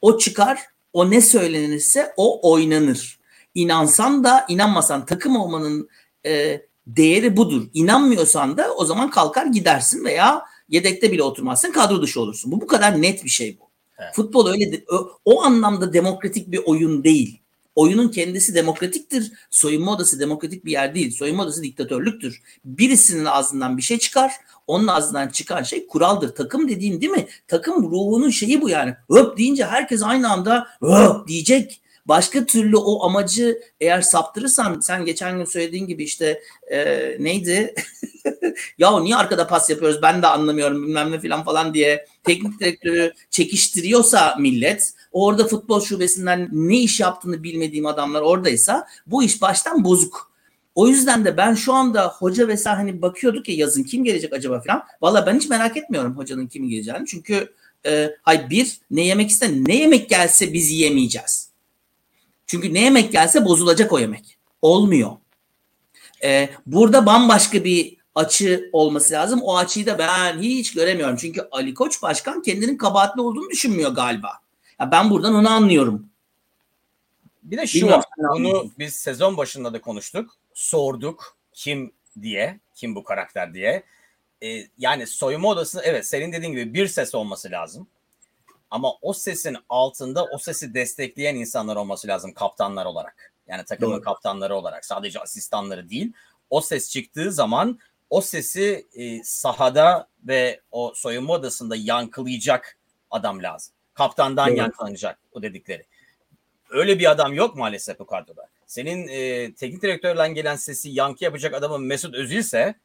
[0.01, 0.59] O çıkar
[0.93, 3.19] o ne söylenirse o oynanır.
[3.55, 5.89] İnansan da inanmasan takım olmanın
[6.25, 7.67] e, değeri budur.
[7.73, 12.51] İnanmıyorsan da o zaman kalkar gidersin veya yedekte bile oturmazsın kadro dışı olursun.
[12.51, 13.69] Bu bu kadar net bir şey bu.
[13.97, 14.15] Evet.
[14.15, 17.41] Futbol öyle o, o anlamda demokratik bir oyun değil.
[17.75, 19.31] Oyunun kendisi demokratiktir.
[19.49, 21.11] Soyunma odası demokratik bir yer değil.
[21.11, 22.41] Soyunma odası diktatörlüktür.
[22.65, 24.31] Birisinin ağzından bir şey çıkar.
[24.67, 26.35] Onun ağzından çıkan şey kuraldır.
[26.35, 27.27] Takım dediğin değil mi?
[27.47, 28.95] Takım ruhunun şeyi bu yani.
[29.09, 31.81] Öp deyince herkes aynı anda öp diyecek.
[32.05, 36.77] Başka türlü o amacı eğer saptırırsan sen geçen gün söylediğin gibi işte e,
[37.19, 37.75] neydi?
[38.77, 43.13] ya niye arkada pas yapıyoruz ben de anlamıyorum bilmem ne falan falan diye teknik direktörü
[43.29, 50.31] çekiştiriyorsa millet orada futbol şubesinden ne iş yaptığını bilmediğim adamlar oradaysa bu iş baştan bozuk.
[50.75, 54.61] O yüzden de ben şu anda hoca vesaire hani bakıyorduk ya yazın kim gelecek acaba
[54.61, 54.83] falan.
[55.01, 57.05] Valla ben hiç merak etmiyorum hocanın kimi geleceğini.
[57.07, 57.53] Çünkü
[57.85, 61.49] e, hay bir ne yemek iste ne yemek gelse biz yiyemeyeceğiz.
[62.47, 64.37] Çünkü ne yemek gelse bozulacak o yemek.
[64.61, 65.11] Olmuyor.
[66.23, 69.41] E, burada bambaşka bir açı olması lazım.
[69.43, 71.15] O açıyı da ben hiç göremiyorum.
[71.15, 74.44] Çünkü Ali Koç Başkan kendinin kabahatli olduğunu düşünmüyor galiba.
[74.79, 76.09] Ya ben buradan onu anlıyorum.
[77.43, 78.37] Bir de şu Bilmiyorum, var.
[78.37, 80.37] Bunu biz sezon başında da konuştuk.
[80.53, 83.83] Sorduk kim diye, kim bu karakter diye.
[84.43, 87.87] Ee, yani soyunma odası evet senin dediğin gibi bir ses olması lazım.
[88.71, 93.33] Ama o sesin altında o sesi destekleyen insanlar olması lazım kaptanlar olarak.
[93.47, 94.01] Yani takımın Doğru.
[94.01, 96.13] kaptanları olarak sadece asistanları değil.
[96.49, 102.77] O ses çıktığı zaman o sesi e, sahada ve o soyunma odasında yankılayacak
[103.11, 103.74] adam lazım.
[103.95, 104.57] Kaptandan Doğru.
[104.57, 105.85] yankılanacak o dedikleri.
[106.69, 108.47] Öyle bir adam yok maalesef bu kadroda.
[108.65, 112.75] Senin e, teknik direktörden gelen sesi yankı yapacak adamın Mesut Özil ise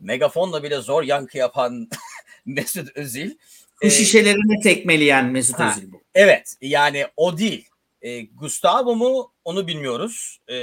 [0.00, 1.88] megafonla bile zor yankı yapan
[2.46, 3.30] Mesut Özil.
[3.82, 6.02] Bu e, şişelerini tekmeleyen Mesut ha, Özil bu.
[6.14, 7.68] Evet yani o değil.
[8.02, 10.38] E, Gustavo mu onu bilmiyoruz.
[10.48, 10.56] E,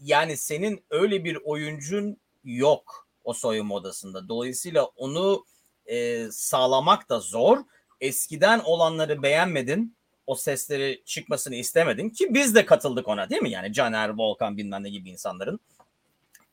[0.00, 4.28] yani senin öyle bir oyuncun yok o soyunma odasında.
[4.28, 5.44] Dolayısıyla onu
[5.86, 7.58] e, sağlamak da zor.
[8.00, 9.96] Eskiden olanları beğenmedin.
[10.26, 13.50] O sesleri çıkmasını istemedin ki biz de katıldık ona değil mi?
[13.50, 15.60] Yani Caner, Volkan bilmem ne gibi insanların.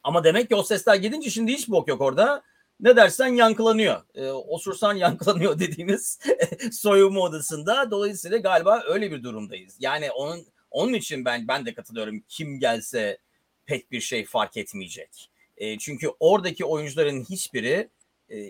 [0.03, 2.43] Ama demek ki o sesler gidince şimdi hiç bok yok orada.
[2.79, 4.01] Ne dersen yankılanıyor.
[4.15, 6.19] E, osursan yankılanıyor dediğimiz
[6.71, 7.91] soyunma odasında.
[7.91, 9.77] Dolayısıyla galiba öyle bir durumdayız.
[9.79, 12.23] Yani onun onun için ben ben de katılıyorum.
[12.27, 13.17] Kim gelse
[13.65, 15.29] pek bir şey fark etmeyecek.
[15.57, 17.89] E, çünkü oradaki oyuncuların hiçbiri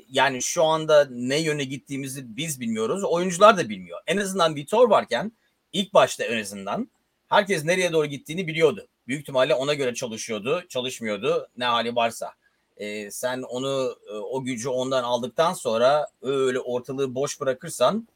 [0.10, 3.04] yani şu anda ne yöne gittiğimizi biz bilmiyoruz.
[3.04, 4.00] Oyuncular da bilmiyor.
[4.08, 5.32] En azından Vitor varken
[5.74, 6.90] ilk başta en azından
[7.28, 8.88] herkes nereye doğru gittiğini biliyordu.
[9.08, 12.34] Büyük ihtimalle ona göre çalışıyordu, çalışmıyordu ne hali varsa.
[12.78, 18.08] E, sen onu e, o gücü ondan aldıktan sonra öyle ortalığı boş bırakırsan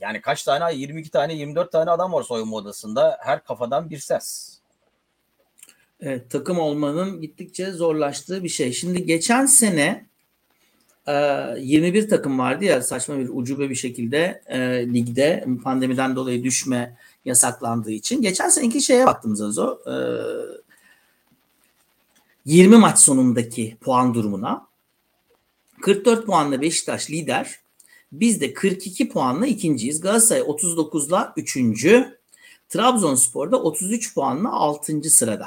[0.00, 4.58] yani kaç tane 22 tane 24 tane adam var soyunma odasında her kafadan bir ses.
[6.00, 8.72] Evet, takım olmanın gittikçe zorlaştığı bir şey.
[8.72, 10.06] Şimdi geçen sene
[11.06, 14.58] 21 takım vardı ya saçma bir ucube bir şekilde e,
[14.94, 18.22] ligde pandemiden dolayı düşme yasaklandığı için.
[18.22, 19.78] Geçen seneki şeye baktım Zazo.
[19.86, 19.94] E,
[22.44, 24.66] 20 maç sonundaki puan durumuna.
[25.82, 27.58] 44 puanla Beşiktaş lider.
[28.12, 30.00] Biz de 42 puanla ikinciyiz.
[30.00, 32.18] Galatasaray 39'la üçüncü.
[32.68, 35.10] Trabzonspor da 33 puanla 6.
[35.10, 35.46] sırada.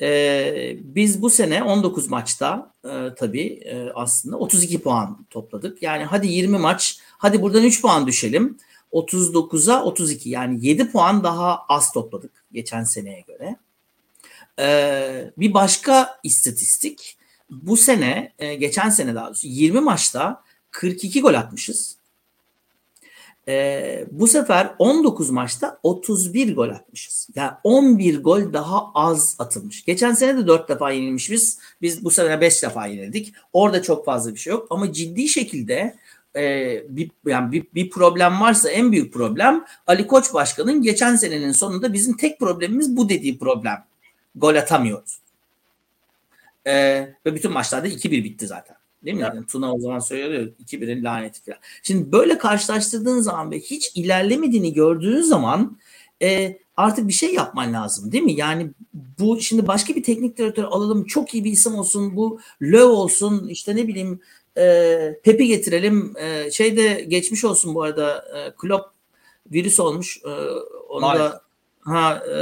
[0.00, 5.82] Ee, biz bu sene 19 maçta e, tabii e, aslında 32 puan topladık.
[5.82, 8.58] Yani hadi 20 maç, hadi buradan 3 puan düşelim.
[8.92, 13.56] 39'a 32 yani 7 puan daha az topladık geçen seneye göre.
[14.58, 17.18] Ee, bir başka istatistik
[17.50, 21.95] bu sene, e, geçen sene daha doğrusu 20 maçta 42 gol atmışız.
[23.48, 27.28] E, bu sefer 19 maçta 31 gol atmışız.
[27.34, 29.84] Yani 11 gol daha az atılmış.
[29.84, 31.58] Geçen sene de 4 defa yenilmiş biz.
[31.82, 33.34] Biz bu sene 5 defa yenildik.
[33.52, 34.66] Orada çok fazla bir şey yok.
[34.70, 35.96] Ama ciddi şekilde
[36.36, 41.52] e, bir, yani bir, bir problem varsa en büyük problem Ali Koç Başkan'ın geçen senenin
[41.52, 43.84] sonunda bizim tek problemimiz bu dediği problem.
[44.34, 45.18] Gol atamıyoruz.
[46.66, 46.72] E,
[47.26, 48.75] ve bütün maçlarda 2-1 bitti zaten.
[49.06, 49.22] Değil mi?
[49.22, 51.58] Yani Tuna o zaman söylüyor 2-1'in laneti falan.
[51.82, 55.78] Şimdi böyle karşılaştırdığın zaman ve hiç ilerlemediğini gördüğün zaman
[56.22, 58.32] e, artık bir şey yapman lazım değil mi?
[58.32, 58.70] Yani
[59.18, 63.48] bu şimdi başka bir teknik direktör alalım çok iyi bir isim olsun bu Löw olsun
[63.48, 64.20] işte ne bileyim
[64.58, 68.86] e, Pep'i getirelim e, şeyde geçmiş olsun bu arada e, Klopp
[69.52, 70.30] virüs olmuş e,
[70.88, 71.32] onu Maalesef.
[71.32, 71.40] da
[71.80, 72.38] ha e,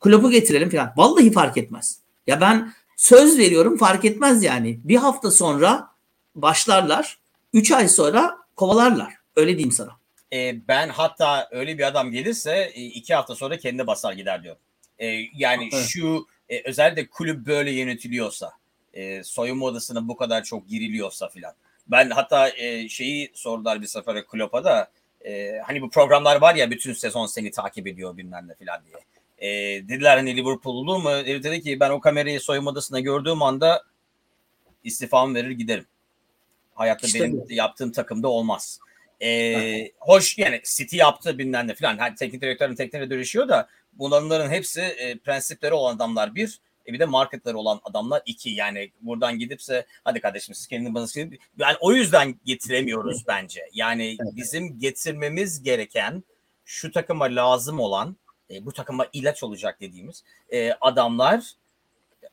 [0.00, 0.92] Klopp'u getirelim falan.
[0.96, 1.98] Vallahi fark etmez.
[2.26, 4.80] Ya ben söz veriyorum fark etmez yani.
[4.84, 5.89] Bir hafta sonra
[6.34, 7.18] başlarlar.
[7.52, 9.14] Üç ay sonra kovalarlar.
[9.36, 9.90] Öyle diyeyim sana.
[10.32, 14.62] E, ben hatta öyle bir adam gelirse e, iki hafta sonra kendi basar gider diyorum.
[14.98, 15.86] E, yani evet.
[15.88, 18.52] şu e, özellikle kulüp böyle yönetiliyorsa
[18.94, 21.52] e, soyunma odasına bu kadar çok giriliyorsa filan.
[21.86, 24.90] Ben hatta e, şeyi sordular bir sefer Klopp'a da
[25.24, 29.04] e, hani bu programlar var ya bütün sezon seni takip ediyor bilmem ne filan diye.
[29.38, 29.48] E,
[29.88, 31.10] dediler hani Liverpool'lu mu?
[31.10, 33.84] Herif dedi ki ben o kamerayı soyunma odasında gördüğüm anda
[34.84, 35.86] istifamı verir giderim.
[36.80, 37.46] Hayatta işte benim bu.
[37.52, 38.80] yaptığım takımda olmaz.
[39.22, 41.98] Ee, hoş yani City yaptı bilmem ne falan.
[41.98, 46.60] Hani teknik direktörün tekniğine dönüşüyor da bunların hepsi e, prensipleri olan adamlar bir.
[46.86, 48.50] E bir de marketleri olan adamlar iki.
[48.50, 51.06] Yani buradan gidipse hadi kardeşim siz kendini bana
[51.58, 53.68] yani o yüzden getiremiyoruz bence.
[53.72, 56.24] Yani bizim getirmemiz gereken
[56.64, 58.16] şu takıma lazım olan
[58.50, 61.52] e, bu takıma ilaç olacak dediğimiz e, adamlar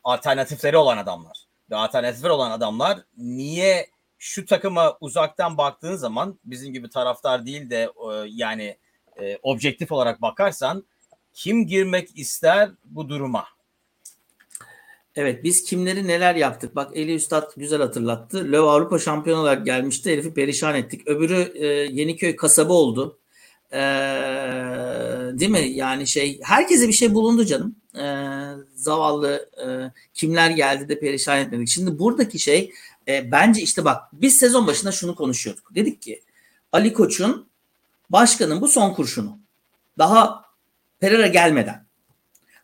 [0.04, 1.38] alternatifleri olan adamlar.
[1.70, 7.90] Ve alternatifleri olan adamlar niye şu takıma uzaktan baktığın zaman bizim gibi taraftar değil de
[8.12, 8.76] e, yani
[9.20, 10.84] e, objektif olarak bakarsan
[11.32, 13.44] kim girmek ister bu duruma?
[15.16, 16.76] Evet biz kimleri neler yaptık.
[16.76, 18.44] Bak Eli Üstad güzel hatırlattı.
[18.44, 20.12] Löw Avrupa şampiyonu olarak gelmişti.
[20.12, 21.08] Herifi perişan ettik.
[21.08, 23.18] Öbürü e, Yeniköy kasabı oldu.
[23.72, 23.78] E,
[25.32, 25.68] değil mi?
[25.68, 27.76] Yani şey herkese bir şey bulundu canım.
[27.94, 28.06] E,
[28.74, 29.66] zavallı e,
[30.14, 31.68] kimler geldi de perişan etmedik.
[31.68, 32.72] Şimdi buradaki şey
[33.08, 35.74] e, bence işte bak biz sezon başında şunu konuşuyorduk.
[35.74, 36.22] Dedik ki
[36.72, 37.48] Ali Koç'un
[38.10, 39.38] başkanın bu son kurşunu.
[39.98, 40.44] Daha
[41.00, 41.86] Pereira gelmeden.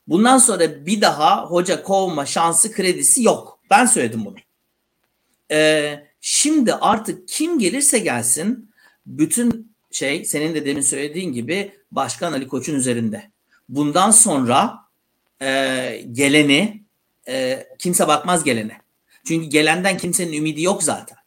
[0.07, 3.61] Bundan sonra bir daha hoca kovma şansı kredisi yok.
[3.71, 4.37] Ben söyledim bunu.
[5.51, 8.71] Ee, şimdi artık kim gelirse gelsin
[9.07, 13.31] bütün şey senin de demin söylediğin gibi Başkan Ali Koç'un üzerinde.
[13.69, 14.79] Bundan sonra
[15.43, 16.85] e, geleni
[17.29, 18.84] e, kimse bakmaz gelene.
[19.25, 21.19] Çünkü gelenden kimsenin ümidi yok zaten.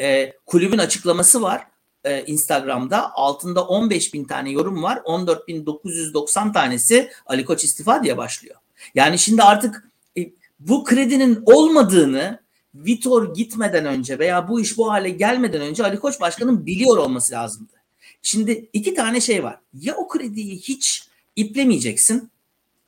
[0.00, 1.66] E, kulübün açıklaması var
[2.04, 3.12] e, Instagram'da.
[3.12, 4.96] Altında 15 bin tane yorum var.
[4.96, 8.56] 14.990 tanesi Ali Koç istifa diye başlıyor.
[8.94, 10.30] Yani şimdi artık e,
[10.60, 12.40] bu kredinin olmadığını
[12.74, 17.32] Vitor gitmeden önce veya bu iş bu hale gelmeden önce Ali Koç başkanın biliyor olması
[17.32, 17.72] lazımdı.
[18.22, 19.58] Şimdi iki tane şey var.
[19.74, 22.30] Ya o krediyi hiç iplemeyeceksin.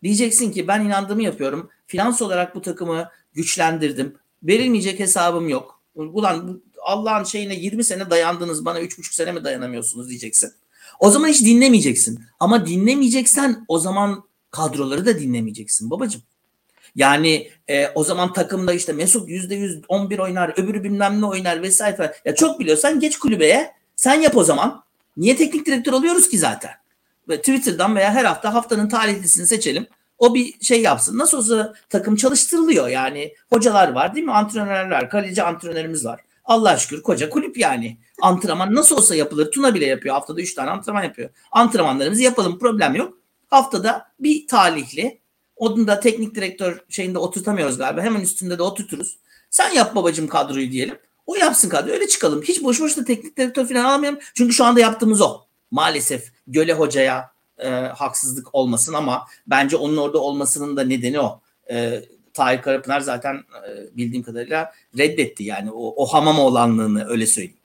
[0.03, 1.71] Diyeceksin ki ben inandığımı yapıyorum.
[1.87, 4.17] Finans olarak bu takımı güçlendirdim.
[4.43, 5.83] Verilmeyecek hesabım yok.
[5.95, 10.53] Ulan Allah'ın şeyine 20 sene dayandınız bana 3,5 sene mi dayanamıyorsunuz diyeceksin.
[11.01, 12.21] O zaman hiç dinlemeyeceksin.
[12.41, 16.23] Ama dinlemeyeceksen o zaman kadroları da dinlemeyeceksin babacığım.
[16.97, 22.15] Yani e, o zaman takımda işte Mesut %100 11 oynar, öbürü bilmem ne oynar vesaire.
[22.25, 23.73] Ya çok biliyorsan geç kulübeye.
[23.97, 24.85] Sen yap o zaman.
[25.17, 26.71] Niye teknik direktör oluyoruz ki zaten?
[27.29, 29.87] Ve Twitter'dan veya her hafta haftanın tarihlisini seçelim.
[30.23, 31.19] O bir şey yapsın.
[31.19, 33.35] Nasıl olsa takım çalıştırılıyor yani.
[33.51, 34.33] Hocalar var değil mi?
[34.33, 35.11] Antrenörler var.
[35.11, 36.21] Kaleci antrenörümüz var.
[36.45, 37.99] Allah şükür koca kulüp yani.
[38.21, 39.51] Antrenman nasıl olsa yapılır.
[39.51, 40.15] Tuna bile yapıyor.
[40.15, 41.31] Haftada 3 tane antrenman yapıyor.
[41.53, 42.59] Antrenmanlarımızı yapalım.
[42.59, 43.19] Problem yok.
[43.51, 45.21] Haftada bir talihli.
[45.57, 48.03] Onun da teknik direktör şeyinde oturtamıyoruz galiba.
[48.03, 49.19] Hemen üstünde de oturturuz.
[49.51, 50.99] Sen yap babacım kadroyu diyelim.
[51.27, 51.95] O yapsın kadroyu.
[51.95, 52.43] Öyle çıkalım.
[52.43, 54.21] Hiç boş boş da teknik direktör falan alamayalım.
[54.35, 55.41] Çünkü şu anda yaptığımız o.
[55.71, 61.41] Maalesef Göle Hoca'ya e, haksızlık olmasın ama bence onun orada olmasının da nedeni o.
[61.71, 62.03] E,
[62.35, 67.59] Tahir Karapınar zaten e, bildiğim kadarıyla reddetti yani o, o hamam olanlığını öyle söyleyeyim.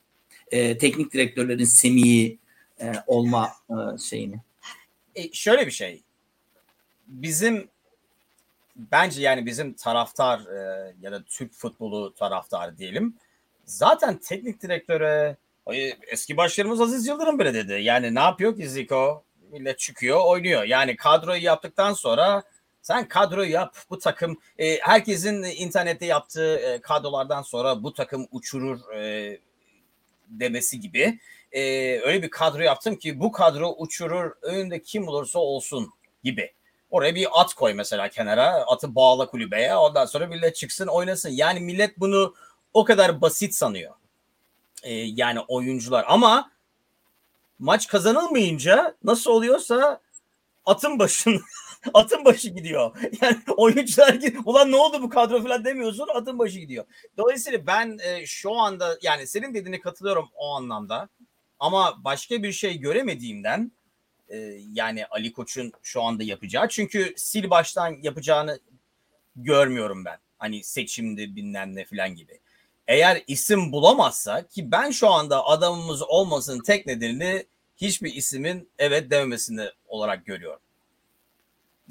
[0.51, 2.39] E, teknik direktörlerin semiyi
[2.81, 4.41] e, olma e, şeyini.
[5.15, 6.01] E, şöyle bir şey.
[7.07, 7.69] Bizim
[8.75, 13.15] bence yani bizim taraftar e, ya da Türk futbolu taraftar diyelim.
[13.65, 15.37] Zaten teknik direktöre
[16.07, 17.73] eski başlarımız Aziz Yıldırım bile dedi.
[17.73, 19.23] Yani ne yapıyor ki Zico?
[19.51, 20.63] Millet çıkıyor, oynuyor.
[20.63, 22.43] Yani kadroyu yaptıktan sonra
[22.81, 23.77] sen kadroyu yap.
[23.89, 29.39] Bu takım e, herkesin internette yaptığı e, kadrolardan sonra bu takım uçurur e,
[30.27, 31.19] demesi gibi.
[31.51, 31.61] e,
[31.99, 35.89] öyle bir kadro yaptım ki bu kadro uçurur önünde kim olursa olsun
[36.23, 36.53] gibi.
[36.89, 38.47] Oraya bir at koy mesela kenara.
[38.47, 39.75] Atı bağla kulübeye.
[39.75, 41.29] Ondan sonra millet çıksın oynasın.
[41.29, 42.35] Yani millet bunu
[42.73, 43.93] o kadar basit sanıyor.
[44.83, 46.05] Ee, yani oyuncular.
[46.07, 46.51] Ama
[47.59, 50.01] maç kazanılmayınca nasıl oluyorsa
[50.65, 51.41] atın başın
[51.93, 52.97] atın başı gidiyor.
[53.21, 56.85] Yani oyuncular ulan ne oldu bu kadro falan demiyorsun atın başı gidiyor.
[57.17, 61.09] Dolayısıyla ben e, şu anda yani senin dediğine katılıyorum o anlamda.
[61.59, 63.71] Ama başka bir şey göremediğimden
[64.29, 64.37] e,
[64.73, 66.69] yani Ali Koç'un şu anda yapacağı.
[66.69, 68.59] Çünkü sil baştan yapacağını
[69.35, 70.17] görmüyorum ben.
[70.37, 72.39] Hani seçimde bilmem ne falan gibi.
[72.87, 77.45] Eğer isim bulamazsa ki ben şu anda adamımız olmasının tek nedenini
[77.77, 80.59] hiçbir isimin evet dememesini olarak görüyorum.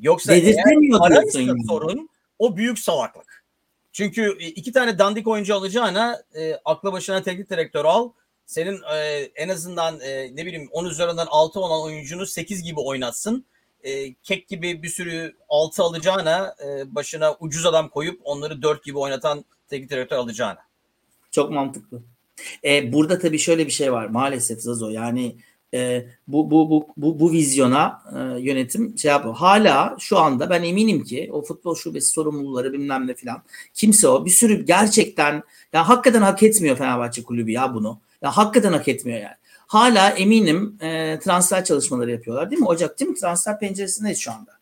[0.00, 3.44] Yoksa eğer araysa sorun o büyük salaklık.
[3.92, 8.10] Çünkü iki tane dandik oyuncu alacağına e, akla başına teknik direktör al
[8.46, 8.96] senin e,
[9.34, 13.46] en azından e, ne bileyim 10 üzerinden 6 olan oyuncunu 8 gibi oynatsın.
[13.82, 18.98] E, kek gibi bir sürü 6 alacağına e, başına ucuz adam koyup onları 4 gibi
[18.98, 20.65] oynatan teknik direktör alacağına.
[21.36, 22.02] Çok mantıklı.
[22.64, 25.36] E, burada tabii şöyle bir şey var maalesef Zazo yani
[25.74, 29.34] e, bu, bu, bu, bu, bu vizyona e, yönetim şey yapıyor.
[29.34, 33.42] Hala şu anda ben eminim ki o futbol şubesi sorumluları bilmem ne filan
[33.74, 38.00] kimse o bir sürü gerçekten ya hakikaten hak etmiyor Fenerbahçe kulübü ya bunu.
[38.22, 39.36] Ya hakikaten hak etmiyor yani.
[39.66, 42.68] Hala eminim e, transfer çalışmaları yapıyorlar değil mi?
[42.68, 43.16] Ocak değil mi?
[43.16, 44.52] Transfer penceresindeyiz şu anda.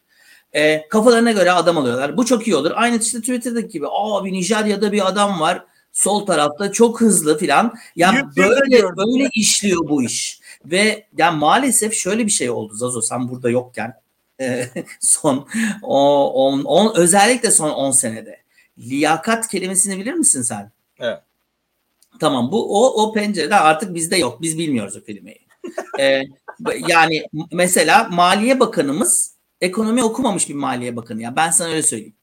[0.53, 2.17] E, kafalarına göre adam alıyorlar.
[2.17, 2.73] Bu çok iyi olur.
[2.75, 3.87] Aynı işte Twitter'daki gibi.
[3.89, 5.65] Aa bir Nijerya'da bir adam var.
[5.95, 7.75] Sol tarafta çok hızlı filan.
[7.97, 10.41] Ya yani böyle böyle işliyor bu iş.
[10.65, 13.95] Ve yani maalesef şöyle bir şey oldu Zazo sen burada yokken
[14.41, 14.69] e,
[15.01, 15.49] son
[15.83, 18.45] o, on, on, özellikle son 10 senede.
[18.79, 20.71] Liyakat kelimesini bilir misin sen?
[20.99, 21.19] Evet.
[22.21, 24.43] Tamam bu o o pencerede artık bizde yok.
[24.43, 25.47] Biz bilmiyoruz o kelimeyi.
[26.01, 26.23] ee,
[26.89, 31.37] yani mesela Maliye Bakanımız ekonomi okumamış bir Maliye Bakanı ya.
[31.37, 32.15] Ben sana öyle söyleyeyim.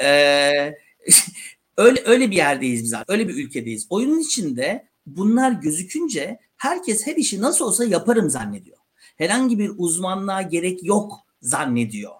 [0.00, 0.74] Ee,
[1.78, 3.10] öyle öyle bir yerdeyiz biz artık.
[3.10, 3.86] Öyle bir ülkedeyiz.
[3.90, 8.78] Oyunun içinde bunlar gözükünce herkes her işi nasıl olsa yaparım zannediyor.
[9.16, 11.12] Herhangi bir uzmanlığa gerek yok
[11.42, 12.12] zannediyor.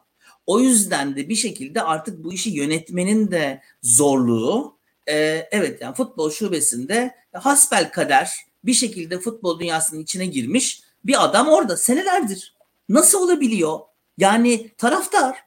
[0.46, 6.30] O yüzden de bir şekilde artık bu işi yönetmenin de zorluğu e, evet yani futbol
[6.30, 8.32] şubesinde hasbel kader
[8.64, 12.56] bir şekilde futbol dünyasının içine girmiş bir adam orada senelerdir.
[12.88, 13.78] Nasıl olabiliyor?
[14.18, 15.38] Yani taraftar.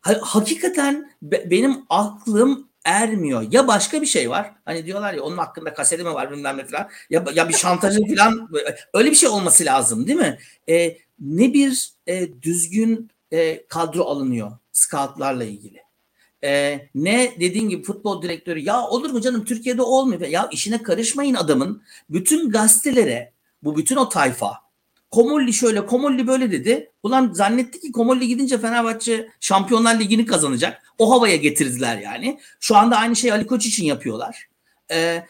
[0.00, 3.46] Ha, hakikaten be, benim aklım ermiyor.
[3.50, 4.52] Ya başka bir şey var.
[4.64, 6.88] Hani diyorlar ya onun hakkında kaseti mi var bilmem ne falan.
[7.10, 8.48] Ya, ya bir şantajı falan
[8.94, 10.38] öyle bir şey olması lazım değil mi?
[10.68, 15.86] E, ne bir e, düzgün e, kadro alınıyor scoutlarla ilgili.
[16.44, 20.20] Ee, ne dediğin gibi futbol direktörü ya olur mu canım Türkiye'de olmuyor.
[20.20, 21.82] Ya işine karışmayın adamın.
[22.10, 24.65] Bütün gazetelere bu bütün o tayfa
[25.10, 26.92] Komolli şöyle Komolli böyle dedi.
[27.02, 30.82] Ulan zannetti ki Komolli gidince Fenerbahçe Şampiyonlar Ligi'ni kazanacak.
[30.98, 32.40] O havaya getirdiler yani.
[32.60, 34.48] Şu anda aynı şey Ali Koç için yapıyorlar.
[34.90, 35.26] Ee,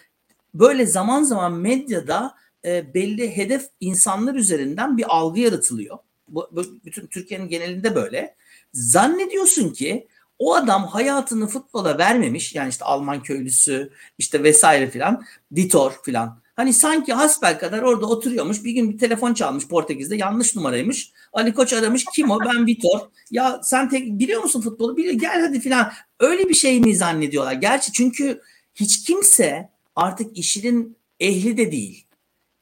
[0.55, 2.35] böyle zaman zaman medyada
[2.65, 5.99] e, belli hedef insanlar üzerinden bir algı yaratılıyor.
[6.29, 8.35] Bu, bu bütün Türkiye'nin genelinde böyle.
[8.73, 10.09] Zannediyorsun ki
[10.39, 12.55] o adam hayatını futbola vermemiş.
[12.55, 15.25] Yani işte Alman köylüsü işte vesaire filan.
[15.55, 16.41] Ditor filan.
[16.57, 18.65] Hani sanki hasbel kadar orada oturuyormuş.
[18.65, 20.17] Bir gün bir telefon çalmış Portekiz'de.
[20.17, 21.13] Yanlış numaraymış.
[21.33, 22.05] Ali Koç aramış.
[22.15, 22.41] Kim o?
[22.41, 23.01] Ben Vitor.
[23.31, 24.97] Ya sen tek biliyor musun futbolu?
[24.97, 25.15] Biliyor.
[25.15, 25.93] Gel hadi filan.
[26.21, 27.53] Öyle bir şey mi zannediyorlar?
[27.53, 28.41] Gerçi çünkü
[28.75, 32.07] hiç kimse artık işinin ehli de değil.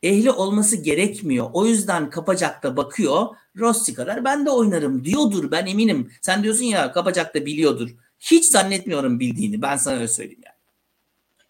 [0.03, 1.51] Ehli olması gerekmiyor.
[1.53, 3.27] O yüzden kapacakta bakıyor.
[3.59, 6.11] Rossi kadar ben de oynarım diyordur ben eminim.
[6.23, 7.91] Sen diyorsun ya Kapacak da biliyordur.
[8.21, 9.63] Hiç zannetmiyorum bildiğini.
[9.63, 10.54] Ben sana öyle söyleyeyim yani.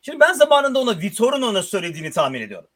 [0.05, 2.69] Şimdi ben zamanında ona Vitor'un ona söylediğini tahmin ediyorum.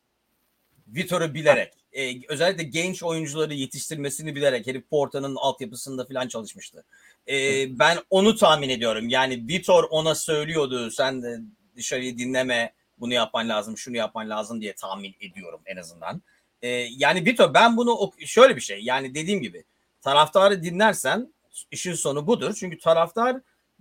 [0.87, 1.73] Vitor'u bilerek.
[1.93, 4.67] Ee, özellikle genç oyuncuları yetiştirmesini bilerek.
[4.67, 6.85] Herif Porta'nın altyapısında falan çalışmıştı.
[7.29, 9.09] Ee, ben onu tahmin ediyorum.
[9.09, 10.91] Yani Vitor ona söylüyordu.
[10.91, 11.41] Sen de
[11.77, 12.73] dışarıyı dinleme.
[12.99, 16.23] Bunu yapman lazım, şunu yapman lazım diye tahmin ediyorum en azından.
[16.63, 19.65] E, yani Bito ben bunu şöyle bir şey yani dediğim gibi
[20.01, 21.35] taraftarı dinlersen
[21.71, 22.55] işin sonu budur.
[22.55, 23.37] Çünkü taraftar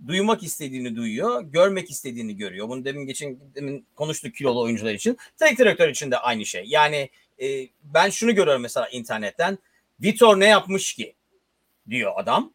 [0.06, 2.68] duymak istediğini duyuyor, görmek istediğini görüyor.
[2.68, 5.16] Bunu demin geçen demin konuştuk kilolu oyuncular için.
[5.36, 6.64] Tek direktör için de aynı şey.
[6.66, 7.10] Yani
[7.42, 9.58] e, ben şunu görüyorum mesela internetten.
[10.00, 11.14] Vitor ne yapmış ki?
[11.90, 12.52] diyor adam.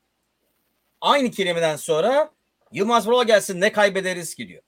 [1.02, 2.32] Aynı kelimeden sonra
[2.72, 4.62] Yılmaz Vural gelsin ne kaybederiz ki diyor.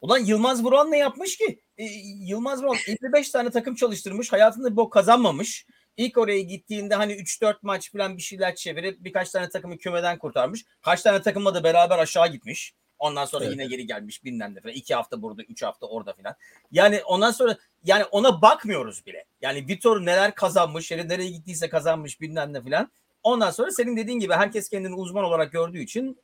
[0.00, 1.60] Ulan Yılmaz Vural ne yapmış ki?
[1.78, 1.84] Ee,
[2.20, 4.32] Yılmaz Vural 55 tane takım çalıştırmış.
[4.32, 5.66] Hayatında bir bok kazanmamış.
[5.96, 10.64] İlk oraya gittiğinde hani 3-4 maç falan bir şeyler çevirip birkaç tane takımı kümeden kurtarmış.
[10.82, 12.74] Kaç tane takımla da beraber aşağı gitmiş.
[12.98, 13.52] Ondan sonra evet.
[13.52, 14.74] yine geri gelmiş bilmem ne falan.
[14.74, 16.34] İki hafta burada, üç hafta orada filan.
[16.72, 19.24] Yani ondan sonra yani ona bakmıyoruz bile.
[19.40, 22.90] Yani Vitor neler kazanmış, nereye gittiyse kazanmış bilmem ne filan.
[23.22, 26.18] Ondan sonra senin dediğin gibi herkes kendini uzman olarak gördüğü için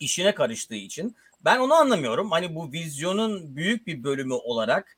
[0.00, 2.30] işine karıştığı için ben onu anlamıyorum.
[2.30, 4.96] Hani bu vizyonun büyük bir bölümü olarak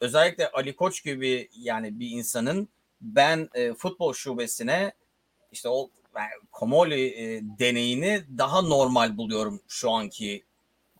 [0.00, 2.68] özellikle Ali Koç gibi yani bir insanın
[3.00, 4.92] ben e, futbol şubesine
[5.52, 10.44] işte o yani Komoli e, deneyini daha normal buluyorum şu anki.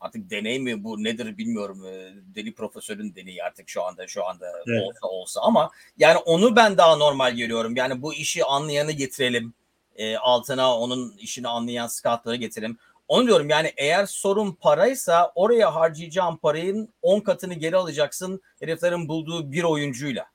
[0.01, 1.86] Artık deney mi bu nedir bilmiyorum.
[1.86, 4.82] E, deli profesörün deneyi artık şu anda şu anda evet.
[4.82, 7.76] olsa olsa ama yani onu ben daha normal görüyorum.
[7.76, 9.55] Yani bu işi anlayanı getirelim.
[9.97, 12.78] E, altına onun işini anlayan scoutları getirelim.
[13.09, 19.53] Onu diyorum yani eğer sorun paraysa oraya harcayacağım parayın 10 katını geri alacaksın heriflerin bulduğu
[19.53, 20.26] bir oyuncuyla.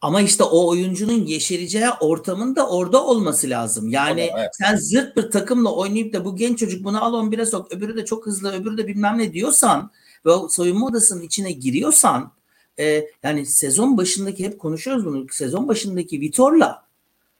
[0.00, 3.88] Ama işte o oyuncunun yeşereceği ortamın da orada olması lazım.
[3.88, 4.48] Yani evet.
[4.52, 8.04] sen zırt bir takımla oynayıp da bu genç çocuk bunu al 11'e sok öbürü de
[8.04, 9.90] çok hızlı öbürü de bilmem ne diyorsan
[10.26, 12.32] ve o soyunma odasının içine giriyorsan
[12.78, 16.90] e, yani sezon başındaki hep konuşuyoruz bunu sezon başındaki Vitor'la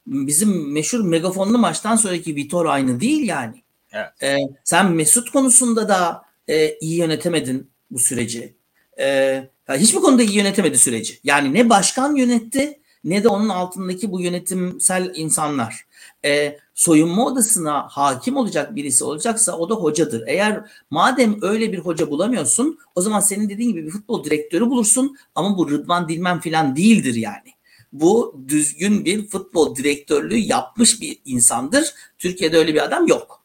[0.06, 3.62] bizim meşhur megafonlu maçtan sonraki Vitor aynı değil yani.
[3.92, 4.22] Evet.
[4.22, 8.54] E, sen Mesut konusunda da e, iyi yönetemedin bu süreci.
[8.98, 11.20] E, yani hiçbir konuda iyi yönetemedi süreci.
[11.24, 15.86] Yani ne başkan yönetti ne de onun altındaki bu yönetimsel insanlar.
[16.24, 20.22] E, soyunma odasına hakim olacak birisi olacaksa o da hocadır.
[20.26, 25.16] Eğer madem öyle bir hoca bulamıyorsun o zaman senin dediğin gibi bir futbol direktörü bulursun
[25.34, 27.50] ama bu Rıdvan Dilmen falan değildir yani.
[27.92, 31.94] Bu düzgün bir futbol direktörlüğü yapmış bir insandır.
[32.18, 33.44] Türkiye'de öyle bir adam yok.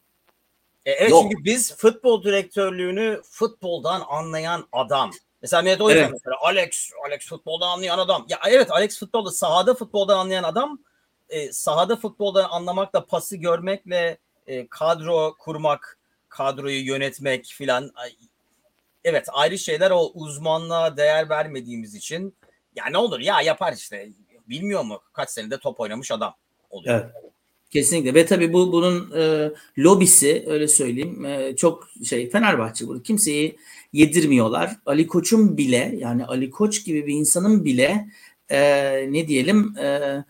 [0.86, 1.22] E, evet Yok.
[1.22, 5.10] çünkü biz futbol direktörlüğünü futboldan anlayan adam.
[5.42, 6.10] Mesela Mehmet o evet.
[6.12, 8.26] mesela Alex, Alex futboldan anlayan adam.
[8.28, 10.78] Ya evet Alex futbolda sahada futboldan anlayan adam
[11.28, 17.92] e, sahada futboldan anlamakla pası görmekle e, kadro kurmak, kadroyu yönetmek filan
[19.04, 22.36] evet ayrı şeyler o uzmanlığa değer vermediğimiz için
[22.76, 24.08] ya ne olur ya yapar işte
[24.48, 26.34] bilmiyor mu kaç senede top oynamış adam
[26.70, 27.00] oluyor.
[27.00, 27.35] Evet.
[27.70, 33.56] Kesinlikle ve tabii bu bunun e, lobisi öyle söyleyeyim e, çok şey Fenerbahçe burada kimseyi
[33.92, 34.76] yedirmiyorlar.
[34.86, 38.08] Ali Koç'un bile yani Ali Koç gibi bir insanın bile
[38.48, 38.58] e,
[39.12, 40.24] ne diyelim e,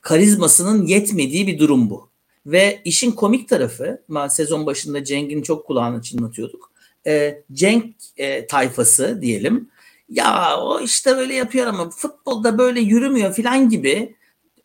[0.00, 2.08] karizmasının yetmediği bir durum bu.
[2.46, 6.72] Ve işin komik tarafı sezon başında Cenk'in çok kulağını çınlatıyorduk.
[7.06, 9.68] E, Cenk e, tayfası diyelim
[10.08, 14.15] ya o işte böyle yapıyor ama futbolda böyle yürümüyor filan gibi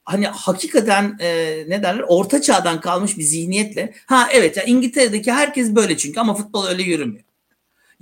[0.06, 5.76] hani hakikaten e, ne derler orta çağdan kalmış bir zihniyetle ha evet ya İngiltere'deki herkes
[5.76, 7.24] böyle çünkü ama futbol öyle yürümüyor.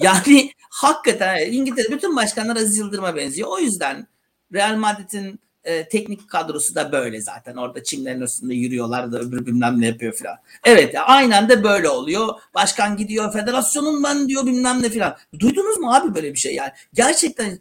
[0.01, 3.49] Yani hakikaten İngiltere bütün başkanlar Aziz Yıldırım'a benziyor.
[3.51, 4.07] O yüzden
[4.53, 7.55] Real Madrid'in e, teknik kadrosu da böyle zaten.
[7.55, 10.35] Orada çimlerin üstünde yürüyorlar da öbür bilmem ne yapıyor filan.
[10.63, 12.29] Evet aynen de böyle oluyor.
[12.53, 15.15] Başkan gidiyor federasyonun ben diyor bilmem ne filan.
[15.39, 16.71] Duydunuz mu abi böyle bir şey yani?
[16.93, 17.59] Gerçekten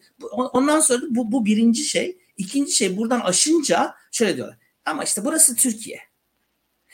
[0.53, 2.18] ondan sonra bu, bu birinci şey.
[2.39, 4.57] İkinci şey buradan aşınca şöyle diyorlar.
[4.85, 6.01] Ama işte burası Türkiye.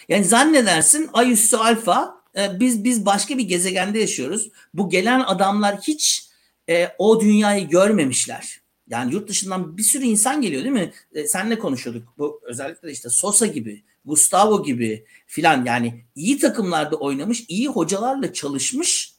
[0.08, 4.50] Yani zannedersin ay üstü alfa e, biz biz başka bir gezegende yaşıyoruz.
[4.74, 6.28] Bu gelen adamlar hiç
[6.68, 8.60] e, o dünyayı görmemişler.
[8.88, 10.92] Yani yurt dışından bir sürü insan geliyor değil mi?
[11.14, 12.14] E, senle konuşuyorduk.
[12.18, 19.14] Bu özellikle işte Sosa gibi, Gustavo gibi filan yani iyi takımlarda oynamış, iyi hocalarla çalışmış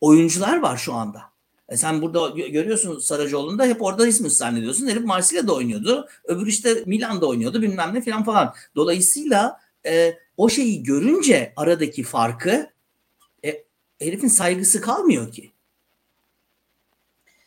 [0.00, 1.29] oyuncular var şu anda.
[1.70, 4.88] E sen burada görüyorsun Saracoğlu'nda hep orada ismi zannediyorsun.
[4.88, 6.08] Herif Marsilya'da oynuyordu.
[6.24, 8.54] Öbür işte Milan'da oynuyordu bilmem ne falan falan.
[8.76, 12.70] Dolayısıyla e, o şeyi görünce aradaki farkı
[13.44, 13.64] e,
[13.98, 15.52] herifin saygısı kalmıyor ki.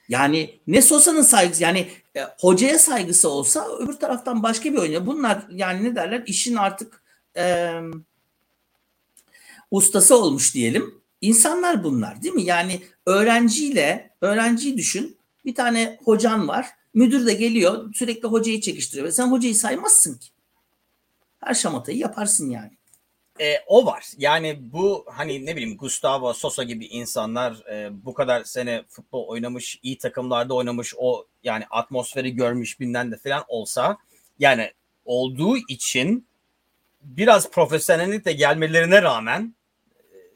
[0.10, 5.06] Yani ne Sosa'nın saygısı yani e, hocaya saygısı olsa öbür taraftan başka bir oyuncu.
[5.06, 7.04] Bunlar yani ne derler işin artık
[7.38, 7.74] e,
[9.72, 11.03] ustası olmuş diyelim.
[11.24, 12.44] İnsanlar bunlar değil mi?
[12.44, 15.18] Yani öğrenciyle öğrenciyi düşün.
[15.46, 16.68] Bir tane hocan var.
[16.94, 19.12] Müdür de geliyor sürekli hocayı çekiştiriyor.
[19.12, 20.30] Sen hocayı saymazsın ki.
[21.40, 22.72] Her şamatayı yaparsın yani.
[23.40, 24.06] E, o var.
[24.18, 29.80] Yani bu hani ne bileyim Gustavo Sosa gibi insanlar e, bu kadar sene futbol oynamış,
[29.84, 33.98] iyi takımlarda oynamış, o yani atmosferi görmüş binden de falan olsa
[34.40, 34.72] yani
[35.06, 36.28] olduğu için
[37.02, 39.56] biraz profesyonellikle gelmelerine rağmen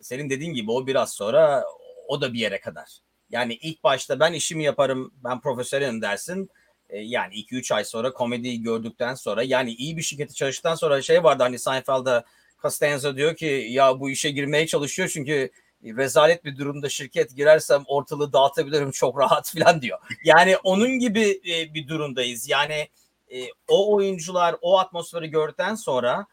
[0.08, 1.66] senin dediğin gibi o biraz sonra
[2.08, 2.97] o da bir yere kadar.
[3.30, 6.49] Yani ilk başta ben işimi yaparım, ben profesyonelim dersin.
[6.89, 11.24] E, yani 2-3 ay sonra komediyi gördükten sonra yani iyi bir şirketi çalıştıktan sonra şey
[11.24, 12.26] vardı hani Seinfeld'da
[12.62, 15.49] Costanza diyor ki ya bu işe girmeye çalışıyor çünkü
[15.84, 19.99] rezalet bir durumda şirket girersem ortalığı dağıtabilirim çok rahat falan diyor.
[20.24, 22.49] Yani onun gibi e, bir durumdayız.
[22.49, 22.89] Yani
[23.34, 26.28] e, o oyuncular o atmosferi gördükten sonra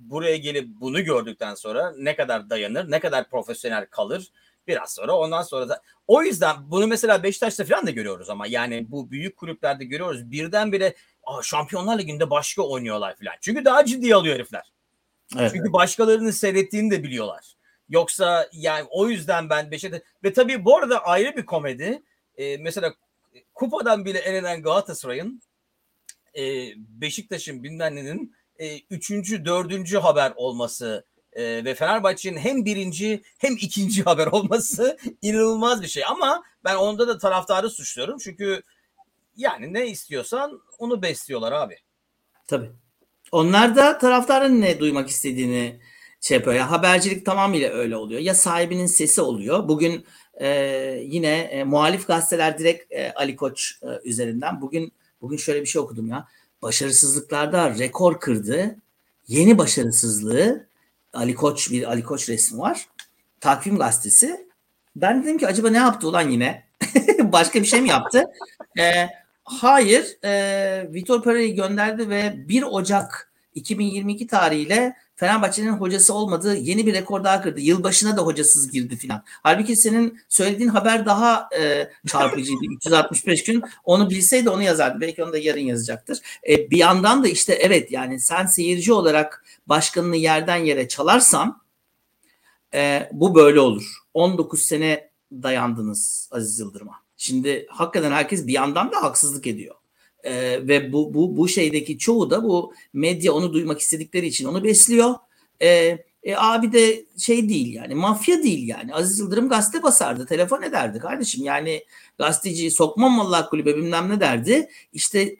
[0.00, 4.30] buraya gelip bunu gördükten sonra ne kadar dayanır, ne kadar profesyonel kalır
[4.66, 8.86] biraz sonra ondan sonra da o yüzden bunu mesela Beşiktaş'ta falan da görüyoruz ama yani
[8.90, 10.94] bu büyük kulüplerde görüyoruz birdenbire
[11.24, 13.34] Aa, Şampiyonlar Ligi'nde başka oynuyorlar falan.
[13.40, 14.72] Çünkü daha ciddi alıyor herifler.
[15.38, 15.50] Evet.
[15.54, 17.54] Çünkü başkalarının seyrettiğini de biliyorlar.
[17.88, 22.02] Yoksa yani o yüzden ben Beşiktaş ve tabii bu arada ayrı bir komedi.
[22.36, 22.94] Ee, mesela
[23.54, 25.42] kupadan bile elenen Galatasaray'ın
[26.38, 26.42] e,
[26.76, 27.96] Beşiktaş'ın bilmem
[28.60, 35.82] e, üçüncü, dördüncü haber olması e, ve Fenerbahçe'nin hem birinci hem ikinci haber olması inanılmaz
[35.82, 36.02] bir şey.
[36.04, 38.18] Ama ben onda da taraftarı suçluyorum.
[38.18, 38.62] Çünkü
[39.36, 41.76] yani ne istiyorsan onu besliyorlar abi.
[42.46, 42.70] Tabii.
[43.32, 45.80] Onlar da taraftarın ne duymak istediğini
[46.20, 46.56] şey yapıyor.
[46.56, 48.20] Ya habercilik tamamıyla öyle oluyor.
[48.20, 49.68] Ya sahibinin sesi oluyor.
[49.68, 50.06] Bugün
[50.40, 50.48] e,
[51.04, 54.60] yine e, muhalif gazeteler direkt e, Ali Koç e, üzerinden.
[54.60, 56.28] Bugün bugün şöyle bir şey okudum ya.
[56.62, 58.76] Başarısızlıklarda rekor kırdı.
[59.28, 60.66] Yeni başarısızlığı
[61.12, 62.86] Ali Koç bir Ali Koç resmi var.
[63.40, 64.46] Takvim gazetesi.
[64.96, 66.64] Ben dedim ki acaba ne yaptı ulan yine?
[67.22, 68.24] Başka bir şey mi yaptı?
[68.78, 69.08] E,
[69.44, 70.18] hayır.
[70.24, 77.24] E, Vitor Pereira'yı gönderdi ve 1 Ocak 2022 tarihiyle Fenerbahçe'nin hocası olmadığı yeni bir rekor
[77.24, 77.60] daha kırdı.
[77.60, 79.22] Yılbaşına da hocasız girdi filan.
[79.26, 82.60] Halbuki senin söylediğin haber daha e, çarpıcıydı.
[82.76, 85.00] 365 gün onu bilseydi onu yazardı.
[85.00, 86.18] Belki onu da yarın yazacaktır.
[86.48, 91.62] E, bir yandan da işte evet yani sen seyirci olarak başkanını yerden yere çalarsan
[92.74, 93.98] e, bu böyle olur.
[94.14, 96.94] 19 sene dayandınız Aziz Yıldırım'a.
[97.16, 99.74] Şimdi hakikaten herkes bir yandan da haksızlık ediyor.
[100.24, 104.64] E, ve bu, bu, bu şeydeki çoğu da bu medya onu duymak istedikleri için onu
[104.64, 105.14] besliyor.
[105.62, 108.94] E, e, abi de şey değil yani mafya değil yani.
[108.94, 111.44] Aziz Yıldırım gazete basardı, telefon ederdi kardeşim.
[111.44, 111.84] Yani
[112.18, 114.68] gazeteciyi sokmam vallahi kulübe bilmem ne derdi.
[114.92, 115.36] İşte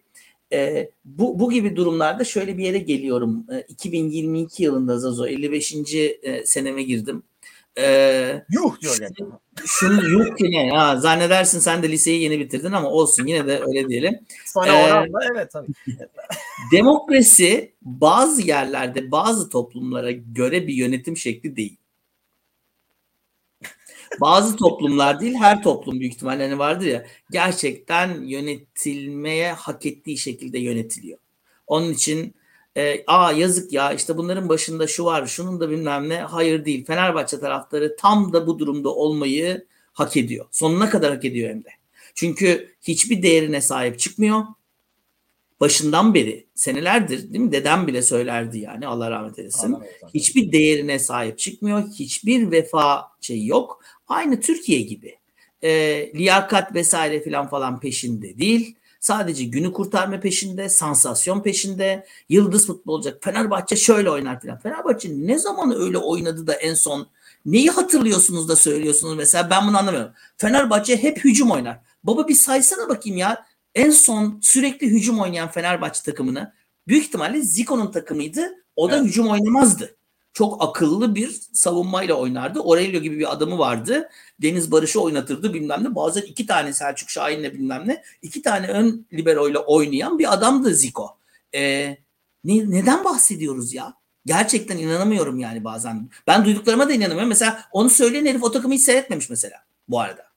[0.53, 3.47] e, bu, bu gibi durumlarda şöyle bir yere geliyorum.
[3.53, 5.75] E, 2022 yılında Zazo 55.
[5.95, 7.23] E, seneme girdim.
[7.79, 9.33] Ee, yuh diyor yani.
[9.67, 13.61] Şunu yuh ki ne ya zannedersin sen de liseyi yeni bitirdin ama olsun yine de
[13.67, 14.19] öyle diyelim.
[14.45, 15.73] Sana ee, oranla evet tabii.
[16.73, 21.77] demokrasi bazı yerlerde bazı toplumlara göre bir yönetim şekli değil.
[24.21, 30.59] Bazı toplumlar değil her toplum büyük ihtimalle hani vardır ya gerçekten yönetilmeye hak ettiği şekilde
[30.59, 31.19] yönetiliyor.
[31.67, 32.35] Onun için
[32.77, 36.85] e, aa yazık ya işte bunların başında şu var şunun da bilmem ne hayır değil.
[36.85, 40.47] Fenerbahçe taraftarı tam da bu durumda olmayı hak ediyor.
[40.51, 41.69] Sonuna kadar hak ediyor hem de.
[42.15, 44.43] Çünkü hiçbir değerine sahip çıkmıyor.
[45.61, 47.53] Başından beri senelerdir değil mi?
[47.53, 49.77] Dedem bile söylerdi yani Allah rahmet eylesin.
[50.15, 51.89] Hiçbir değerine sahip çıkmıyor.
[51.89, 53.83] Hiçbir vefa şey yok.
[54.09, 55.19] Aynı Türkiye gibi.
[55.63, 55.71] E,
[56.15, 58.77] liyakat vesaire filan falan peşinde değil.
[59.01, 63.19] Sadece günü kurtarma peşinde, sansasyon peşinde, yıldız futbol olacak.
[63.25, 64.59] Fenerbahçe şöyle oynar falan.
[64.59, 67.09] Fenerbahçe ne zaman öyle oynadı da en son
[67.47, 70.13] neyi hatırlıyorsunuz da söylüyorsunuz mesela ben bunu anlamıyorum.
[70.37, 71.81] Fenerbahçe hep hücum oynar.
[72.05, 73.47] Baba bir saysana bakayım ya.
[73.75, 76.53] En son sürekli hücum oynayan Fenerbahçe takımını
[76.89, 78.51] büyük ihtimalle Zico'nun takımıydı.
[78.77, 79.07] O da evet.
[79.07, 79.97] hücum oynamazdı
[80.33, 82.61] çok akıllı bir savunmayla oynardı.
[82.61, 84.09] Aurelio gibi bir adamı vardı.
[84.43, 85.95] Deniz Barış'ı oynatırdı bilmem ne.
[85.95, 88.03] Bazen iki tane Selçuk Şahin'le bilmem ne.
[88.23, 91.19] iki tane ön liberoyla oynayan bir adamdı Zico.
[91.55, 91.97] Ee,
[92.45, 93.95] ne, neden bahsediyoruz ya?
[94.27, 96.11] Gerçekten inanamıyorum yani bazen.
[96.27, 97.29] Ben duyduklarıma da inanamıyorum.
[97.29, 99.57] Mesela onu söyleyen herif o takımı hiç seyretmemiş mesela
[99.89, 100.30] bu arada.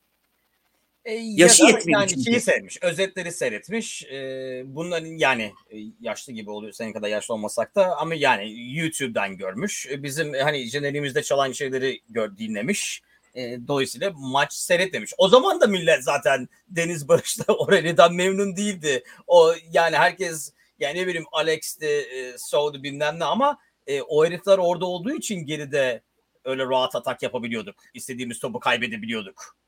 [1.06, 2.24] E, Yaşı ya yetmiyor yani çünkü.
[2.24, 4.04] şeyi seyretmiş, özetleri seyretmiş.
[4.04, 9.38] E, bunların yani e, yaşlı gibi oluyor senin kadar yaşlı olmasak da ama yani YouTube'dan
[9.38, 9.88] görmüş.
[9.98, 13.02] Bizim hani jenerimizde çalan şeyleri gör, dinlemiş.
[13.36, 15.14] E, dolayısıyla maç seyretmemiş.
[15.18, 19.04] O zaman da millet zaten Deniz Barış'ta Aurelio'dan memnun değildi.
[19.28, 24.58] O yani herkes yani ne bileyim Alex'ti, e, Soğdu bilmem ne ama e, o herifler
[24.58, 26.02] orada olduğu için geride
[26.44, 27.76] öyle rahat atak yapabiliyorduk.
[27.94, 29.63] İstediğimiz topu kaybedebiliyorduk.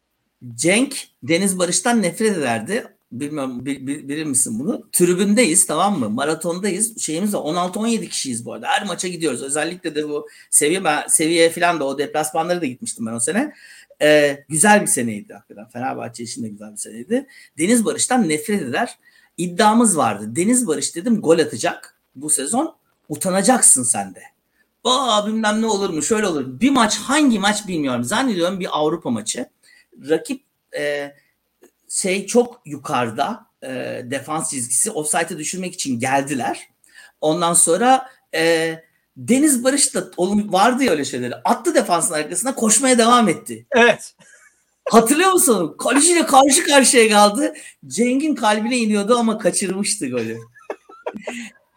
[0.53, 2.87] Cenk Deniz Barış'tan nefret ederdi.
[3.11, 4.89] Bilmem bil, bil, bilir misin bunu?
[4.91, 6.09] Tribündeyiz tamam mı?
[6.09, 6.97] Maratondayız.
[6.99, 8.67] Şeyimiz de 16-17 kişiyiz bu arada.
[8.67, 9.43] Her maça gidiyoruz.
[9.43, 13.53] Özellikle de bu seviye ben seviye falan da o deplasmanları da gitmiştim ben o sene.
[14.01, 15.69] Ee, güzel bir seneydi hakikaten.
[15.69, 17.27] Fenerbahçe için de güzel bir seneydi.
[17.57, 18.97] Deniz Barış'tan nefret eder.
[19.37, 20.35] İddiamız vardı.
[20.35, 22.75] Deniz Barış dedim gol atacak bu sezon.
[23.09, 24.21] Utanacaksın sen de.
[24.83, 26.59] Aa bilmem ne olur mu şöyle olur.
[26.59, 28.03] Bir maç hangi maç bilmiyorum.
[28.03, 29.49] Zannediyorum bir Avrupa maçı
[30.09, 30.43] rakip
[30.77, 31.15] e,
[31.89, 36.67] şey çok yukarıda e, defans çizgisi offside'e düşürmek için geldiler.
[37.21, 38.75] Ondan sonra e,
[39.17, 40.11] Deniz Barış da
[40.51, 41.35] vardı ya öyle şeyleri.
[41.35, 43.65] Attı defansın arkasına koşmaya devam etti.
[43.71, 44.15] Evet.
[44.89, 45.75] Hatırlıyor musun?
[45.79, 47.53] Kaleciyle karşı karşıya kaldı.
[47.87, 50.37] Ceng'in kalbine iniyordu ama kaçırmıştı golü.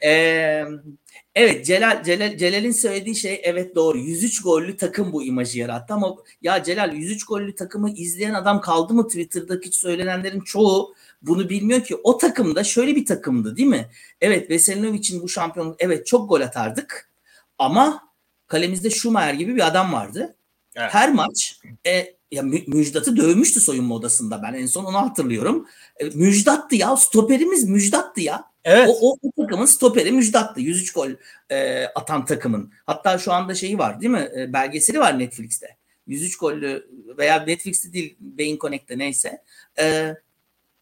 [0.04, 0.64] ee,
[1.38, 3.98] Evet Celal, Celal Celal'in söylediği şey evet doğru.
[3.98, 8.94] 103 gollü takım bu imajı yarattı ama ya Celal 103 gollü takımı izleyen adam kaldı
[8.94, 11.96] mı Twitter'daki söylenenlerin çoğu bunu bilmiyor ki.
[11.96, 13.90] O takımda şöyle bir takımdı değil mi?
[14.20, 17.10] Evet Veselinovic'in bu şampiyonluk evet çok gol atardık
[17.58, 18.08] ama
[18.46, 20.36] kalemizde Schumacher gibi bir adam vardı.
[20.76, 20.94] Evet.
[20.94, 25.66] Her maç e, ya Müjdat'ı dövmüştü soyunma odasında ben en son onu hatırlıyorum.
[25.96, 28.44] E, Müjdat'tı ya stoperimiz Müjdat'tı ya.
[28.68, 28.88] Evet.
[28.88, 30.60] O, o, o takımın stoperi Müjdat'tı.
[30.60, 31.10] 103 gol
[31.50, 32.72] e, atan takımın.
[32.86, 34.28] Hatta şu anda şeyi var değil mi?
[34.38, 35.76] E, belgeseli var Netflix'te.
[36.06, 36.88] 103 gollü
[37.18, 39.42] veya Netflix'te değil Beyin Connect'te neyse.
[39.78, 40.14] E,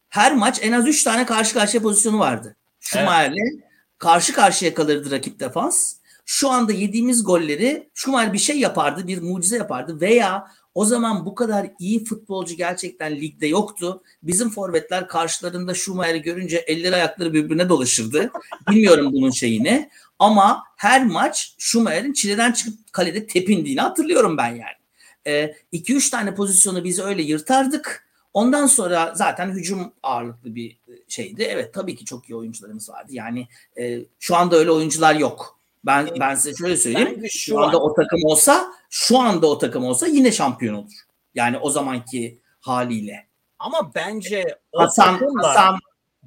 [0.09, 2.55] her maç en az 3 tane karşı karşıya pozisyonu vardı.
[2.79, 3.63] Schumacher'le evet.
[3.97, 5.93] karşı karşıya kalırdı rakip defans.
[6.25, 10.47] Şu anda yediğimiz golleri Schumacher bir şey yapardı, bir mucize yapardı veya
[10.77, 14.03] o zaman bu kadar iyi futbolcu gerçekten ligde yoktu.
[14.23, 18.31] Bizim forvetler karşılarında Schumacher'i görünce elleri ayakları birbirine dolaşırdı.
[18.69, 19.89] Bilmiyorum bunun şeyini.
[20.19, 25.53] Ama her maç Schumacher'in çileden çıkıp kalede tepindiğini hatırlıyorum ben yani.
[25.73, 28.07] 2-3 ee, tane pozisyonu biz öyle yırtardık.
[28.33, 31.43] Ondan sonra zaten hücum ağırlıklı bir şeydi.
[31.43, 33.09] Evet tabii ki çok iyi oyuncularımız vardı.
[33.11, 33.47] Yani
[33.79, 35.56] e, şu anda öyle oyuncular yok.
[35.87, 37.21] Ben ben size şöyle söyleyeyim.
[37.29, 37.83] Şu, şu anda an...
[37.83, 40.93] o takım olsa, şu anda o takım olsa yine şampiyon olur.
[41.35, 43.27] Yani o zamanki haliyle.
[43.59, 45.79] Ama bence o Hasan, Hasan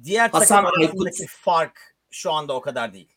[0.03, 3.09] diğer Hasan takım arasındaki fark şu anda o kadar değil.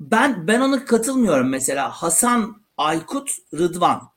[0.00, 1.90] Ben ben ona katılmıyorum mesela.
[1.90, 4.08] Hasan, Aykut, Rıdvan.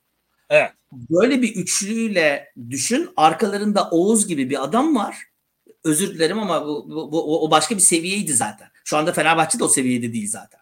[0.50, 0.72] Evet.
[0.92, 3.10] Böyle bir üçlüyle düşün.
[3.18, 5.18] Arkalarında Oğuz gibi bir adam var.
[5.84, 8.68] Özür dilerim ama bu, bu, bu o başka bir seviyeydi zaten.
[8.86, 10.61] Şu anda Fenerbahçe de o seviyede değil zaten.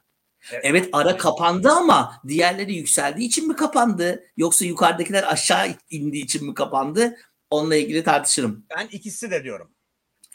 [0.52, 4.24] Evet ara kapandı ama diğerleri yükseldiği için mi kapandı?
[4.38, 7.16] Yoksa yukarıdakiler aşağı indiği için mi kapandı?
[7.50, 8.66] Onunla ilgili tartışırım.
[8.78, 9.72] Ben ikisi de diyorum.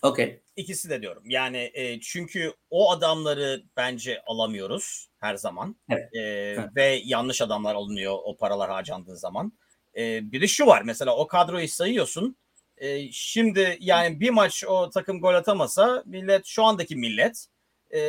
[0.02, 0.40] Okey.
[0.56, 1.22] İkisi de diyorum.
[1.26, 5.76] Yani e, çünkü o adamları bence alamıyoruz her zaman.
[5.90, 6.14] Evet.
[6.14, 6.68] E, evet.
[6.76, 9.52] Ve yanlış adamlar alınıyor o paralar harcandığı zaman.
[9.96, 12.36] E, bir de şu var mesela o kadroyu sayıyorsun.
[12.76, 17.46] E, şimdi yani bir maç o takım gol atamasa millet şu andaki millet
[17.94, 18.00] e,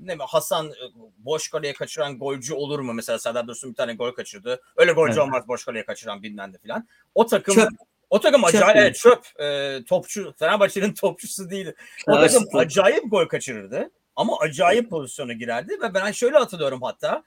[0.00, 0.72] ne mi Hasan
[1.18, 2.92] boş kaleye kaçıran golcü olur mu?
[2.94, 4.60] Mesela Serdar Dursun bir tane gol kaçırdı.
[4.76, 5.22] Öyle golcü evet.
[5.22, 6.88] olmaz boş kaleye kaçıran bilmem de filan.
[7.14, 7.68] O takım çöp.
[8.10, 9.40] o takım çöp acayip evet, çöp.
[9.40, 11.72] E, topçu Fenerbahçe'nin topçusu değil.
[12.06, 13.90] O evet, takım acayip gol kaçırırdı.
[14.16, 17.24] Ama acayip pozisyona girerdi ve ben şöyle hatırlıyorum hatta.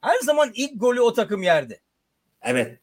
[0.00, 1.80] Her zaman ilk golü o takım yerdi.
[2.42, 2.78] Evet.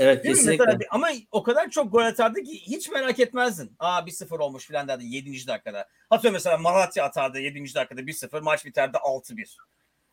[0.00, 0.64] Evet Değil kesinlikle.
[0.64, 3.76] Mesela, ama o kadar çok gol atardı ki hiç merak etmezdin.
[3.78, 5.46] Aa 1-0 olmuş filan derdi 7.
[5.46, 5.88] dakikada.
[6.10, 7.74] Hatta mesela Malatya atardı 7.
[7.74, 9.56] dakikada 1-0 maç biterdi 6-1.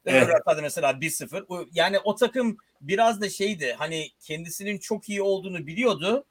[0.05, 0.35] Evet.
[0.35, 1.67] atardı mesela 1-0.
[1.71, 6.25] Yani o takım biraz da şeydi hani kendisinin çok iyi olduğunu biliyordu.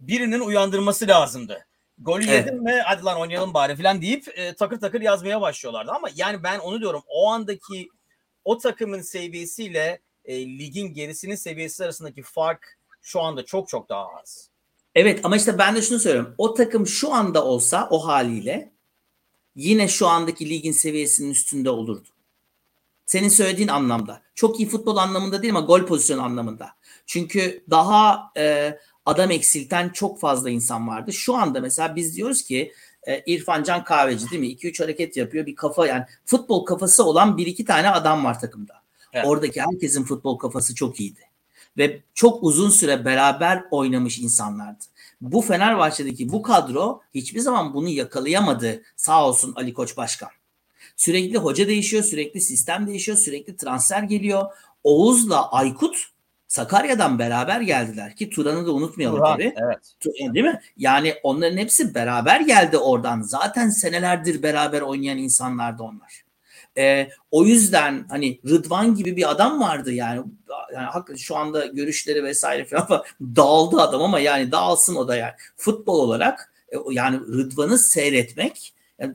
[0.00, 1.66] Birinin uyandırması lazımdı.
[1.98, 2.46] Golü evet.
[2.46, 5.92] yedim mi hadi lan oynayalım bari filan deyip e, takır takır yazmaya başlıyorlardı.
[5.92, 7.88] Ama yani ben onu diyorum o andaki
[8.44, 14.48] o takımın seviyesiyle e, ligin gerisinin seviyesi arasındaki fark şu anda çok çok daha az.
[14.94, 16.34] Evet ama işte ben de şunu söylüyorum.
[16.38, 18.72] O takım şu anda olsa o haliyle
[19.54, 22.08] yine şu andaki ligin seviyesinin üstünde olurdu.
[23.06, 24.22] Senin söylediğin anlamda.
[24.34, 26.70] Çok iyi futbol anlamında değil ama gol pozisyonu anlamında.
[27.06, 31.12] Çünkü daha e, adam eksilten çok fazla insan vardı.
[31.12, 32.72] Şu anda mesela biz diyoruz ki
[33.02, 34.48] e, İrfan Can Kahveci değil mi?
[34.48, 35.46] 2-3 hareket yapıyor.
[35.46, 38.82] Bir kafa yani futbol kafası olan bir iki tane adam var takımda.
[39.12, 39.26] Evet.
[39.26, 41.31] Oradaki herkesin futbol kafası çok iyiydi
[41.76, 44.84] ve çok uzun süre beraber oynamış insanlardı.
[45.20, 50.30] Bu Fenerbahçe'deki bu kadro hiçbir zaman bunu yakalayamadı sağ olsun Ali Koç Başkan.
[50.96, 54.44] Sürekli hoca değişiyor, sürekli sistem değişiyor, sürekli transfer geliyor.
[54.84, 56.12] Oğuz'la Aykut
[56.52, 59.54] Sakarya'dan beraber geldiler ki Turan'ı da unutmayalım Turan, tabii.
[59.56, 59.78] Evet.
[60.06, 60.60] E, değil mi?
[60.76, 63.22] Yani onların hepsi beraber geldi oradan.
[63.22, 66.24] Zaten senelerdir beraber oynayan insanlardı onlar.
[66.78, 70.22] E, o yüzden hani Rıdvan gibi bir adam vardı yani.
[70.74, 75.32] Yani şu anda görüşleri vesaire falan dağıldı adam ama yani dağılsın o da yani.
[75.56, 79.14] Futbol olarak e, yani Rıdvan'ı seyretmek yani,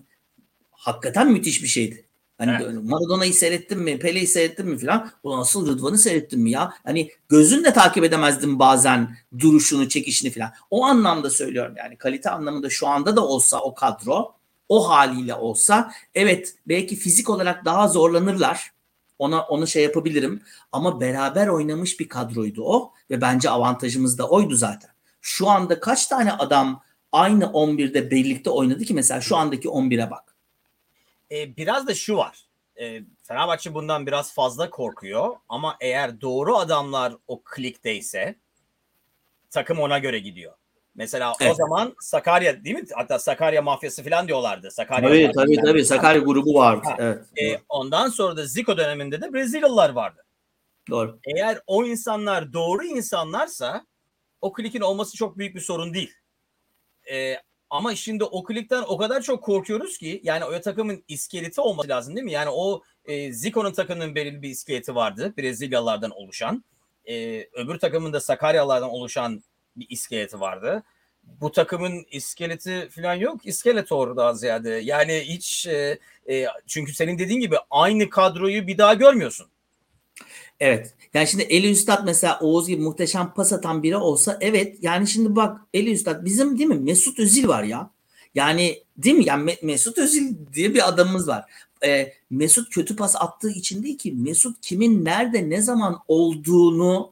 [0.72, 2.08] hakikaten müthiş bir şeydi.
[2.38, 2.84] Hani evet.
[2.84, 5.12] Maradona'yı seyrettin mi, Pele'yi seyrettin mi falan.
[5.24, 6.74] O nasıl Rıdvan'ı seyrettin mi ya?
[6.84, 10.52] Hani gözünle takip edemezdim bazen duruşunu, çekişini falan.
[10.70, 14.36] O anlamda söylüyorum yani kalite anlamında şu anda da olsa o kadro
[14.70, 18.72] o haliyle olsa evet belki fizik olarak daha zorlanırlar.
[19.20, 24.56] Ona onu şey yapabilirim ama beraber oynamış bir kadroydu o ve bence avantajımız da oydu
[24.56, 24.92] zaten.
[25.22, 30.36] Şu anda kaç tane adam aynı 11'de birlikte oynadı ki mesela şu andaki 11'e bak.
[31.32, 32.48] Ee, biraz da şu var.
[32.80, 38.36] Ee, Fenerbahçe bundan biraz fazla korkuyor ama eğer doğru adamlar o klikteyse
[39.50, 40.54] takım ona göre gidiyor.
[40.98, 41.52] Mesela evet.
[41.52, 42.86] o zaman Sakarya değil mi?
[42.96, 44.72] Hatta Sakarya mafyası falan diyorlardı.
[44.72, 46.88] Sakarya tabii tabii tabii Sakarya grubu vardı.
[46.88, 46.96] Ha.
[47.00, 47.26] Evet.
[47.38, 50.26] E, ondan sonra da Zico döneminde de Brezilyalılar vardı.
[50.90, 51.20] Doğru.
[51.36, 53.86] Eğer o insanlar doğru insanlarsa
[54.42, 56.14] o klikin olması çok büyük bir sorun değil.
[57.12, 57.36] E,
[57.70, 62.16] ama şimdi o klikten o kadar çok korkuyoruz ki yani o takımın iskeleti olması lazım
[62.16, 62.32] değil mi?
[62.32, 65.34] Yani o e, Zico'nun takımının belirli bir iskeleti vardı.
[65.38, 66.64] Brezilyalılardan oluşan.
[67.06, 69.44] E, öbür takımın da Sakaryalılardan oluşan
[69.80, 70.84] bir iskeleti vardı.
[71.24, 73.46] Bu takımın iskeleti falan yok.
[73.46, 74.70] İskeletor daha ziyade.
[74.70, 76.00] Yani hiç e,
[76.30, 79.48] e, çünkü senin dediğin gibi aynı kadroyu bir daha görmüyorsun.
[80.60, 80.94] Evet.
[81.14, 85.36] Yani şimdi Eli Üstad mesela Oğuz gibi muhteşem pas atan biri olsa evet yani şimdi
[85.36, 87.92] bak Eli Üstad bizim değil mi Mesut Özil var ya.
[88.36, 89.26] Yani değil mi?
[89.26, 91.52] Yani Mesut Özil diye bir adamımız var.
[91.86, 97.12] Ee, Mesut kötü pas attığı için değil ki Mesut kimin nerede ne zaman olduğunu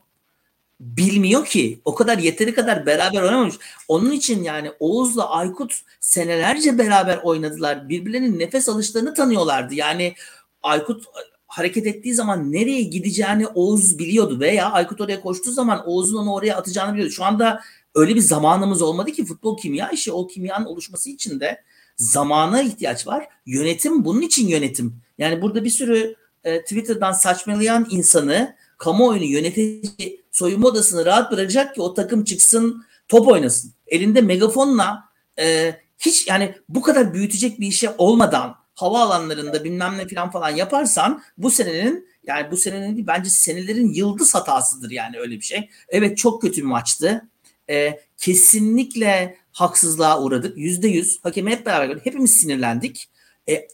[0.80, 1.82] bilmiyor ki.
[1.86, 3.56] O kadar yeteri kadar beraber oynamamış.
[3.88, 7.90] Onun için yani Oğuz'la Aykut senelerce beraber oynadılar.
[7.90, 9.74] Birbirlerinin nefes alışlarını tanıyorlardı.
[9.74, 10.16] Yani
[10.64, 11.06] Aykut
[11.48, 16.58] hareket ettiği zaman nereye gideceğini Oğuz biliyordu veya Aykut oraya koştuğu zaman Oğuz'un onu oraya
[16.58, 17.14] atacağını biliyordu.
[17.14, 17.62] Şu anda
[17.96, 21.62] öyle bir zamanımız olmadı ki futbol kimya işi o kimyanın oluşması için de
[21.98, 23.28] zamana ihtiyaç var.
[23.46, 24.96] Yönetim bunun için yönetim.
[25.18, 31.82] Yani burada bir sürü e, Twitter'dan saçmalayan insanı kamuoyunu yönetici soyunma odasını rahat bırakacak ki
[31.82, 33.74] o takım çıksın top oynasın.
[33.88, 35.04] Elinde megafonla
[35.40, 41.24] e, hiç yani bu kadar büyütecek bir işe olmadan havaalanlarında bilmem ne falan falan yaparsan
[41.38, 45.70] bu senenin yani bu senenin değil bence senelerin yıldız hatasıdır yani öyle bir şey.
[45.90, 47.30] Evet çok kötü bir maçtı.
[47.70, 50.58] E, kesinlikle haksızlığa uğradık.
[50.58, 51.20] Yüzde yüz.
[51.24, 52.06] Hakemi hep beraber gördük.
[52.06, 53.10] Hepimiz sinirlendik.
[53.50, 53.68] E,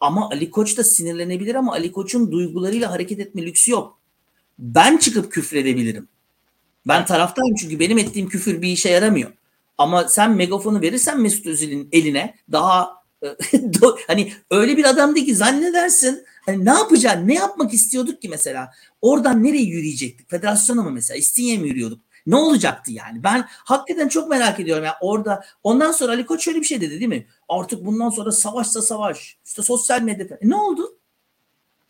[0.00, 4.01] ama Ali Koç da sinirlenebilir ama Ali Koç'un duygularıyla hareket etme lüksü yok.
[4.58, 6.08] Ben çıkıp küfredebilirim.
[6.88, 9.32] Ben taraftayım çünkü benim ettiğim küfür bir işe yaramıyor.
[9.78, 13.02] Ama sen megafonu verirsen Mesut Özil'in eline daha
[14.06, 18.70] hani öyle bir adam değil ki zannedersin hani ne yapacaksın ne yapmak istiyorduk ki mesela?
[19.00, 20.30] Oradan nereye yürüyecektik?
[20.30, 21.18] Federasyona mı mesela?
[21.18, 22.00] İstinye'ye mi yürüyorduk?
[22.26, 23.22] Ne olacaktı yani?
[23.24, 24.84] Ben hakikaten çok merak ediyorum.
[24.84, 27.26] Yani orada ondan sonra Ali Koç şöyle bir şey dedi değil mi?
[27.48, 30.96] Artık bundan sonra savaşsa savaş işte sosyal medyada e ne oldu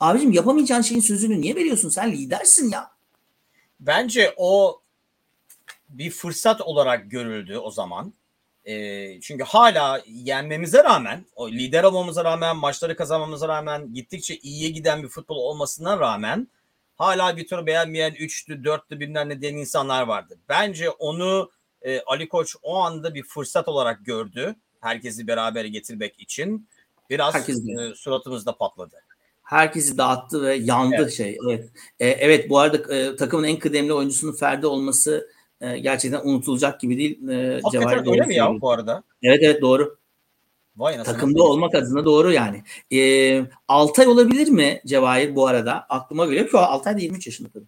[0.02, 2.90] abicim yapamayacağın şeyin sözünü niye veriyorsun sen lidersin ya
[3.80, 4.80] bence o
[5.88, 8.12] bir fırsat olarak görüldü o zaman
[8.64, 15.02] e, çünkü hala yenmemize rağmen, o lider olmamıza rağmen, maçları kazanmamıza rağmen, gittikçe iyiye giden
[15.02, 16.48] bir futbol olmasına rağmen
[16.96, 20.38] hala bir tür beğenmeyen 3'tü, 4'tü bilmem ne diyen insanlar vardı.
[20.48, 21.50] Bence onu
[21.82, 24.56] e, Ali Koç o anda bir fırsat olarak gördü.
[24.80, 26.68] Herkesi beraber getirmek için.
[27.10, 29.01] Biraz e, suratımızda patladı.
[29.52, 31.12] Herkesi dağıttı ve yandı evet.
[31.12, 31.38] şey.
[31.48, 31.68] Evet.
[32.00, 35.28] E, evet bu arada e, takımın en kıdemli oyuncusunun Ferdi olması
[35.60, 37.28] e, gerçekten unutulacak gibi değil.
[37.28, 39.02] E, Hakikaten öyle mi ya bu arada?
[39.22, 39.96] Evet evet doğru.
[40.76, 41.50] Vay Takımda nasıl?
[41.50, 42.62] olmak adına doğru yani.
[42.92, 45.86] E, Altay olabilir mi Cevahir bu arada?
[45.88, 47.64] Aklıma geliyor ki Altay da 23 yaşında tabii.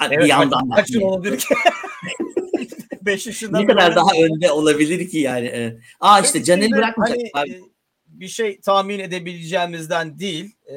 [0.00, 1.54] Yani evet, bir yandan kaç yıl olabilir ki?
[3.02, 5.78] 5 yaşından ne kadar daha önde olabilir ki yani.
[6.00, 7.18] Aa işte Caner'i bırakmayacak.
[7.32, 7.71] Hani, abi.
[8.22, 10.56] Bir şey tahmin edebileceğimizden değil.
[10.66, 10.76] E,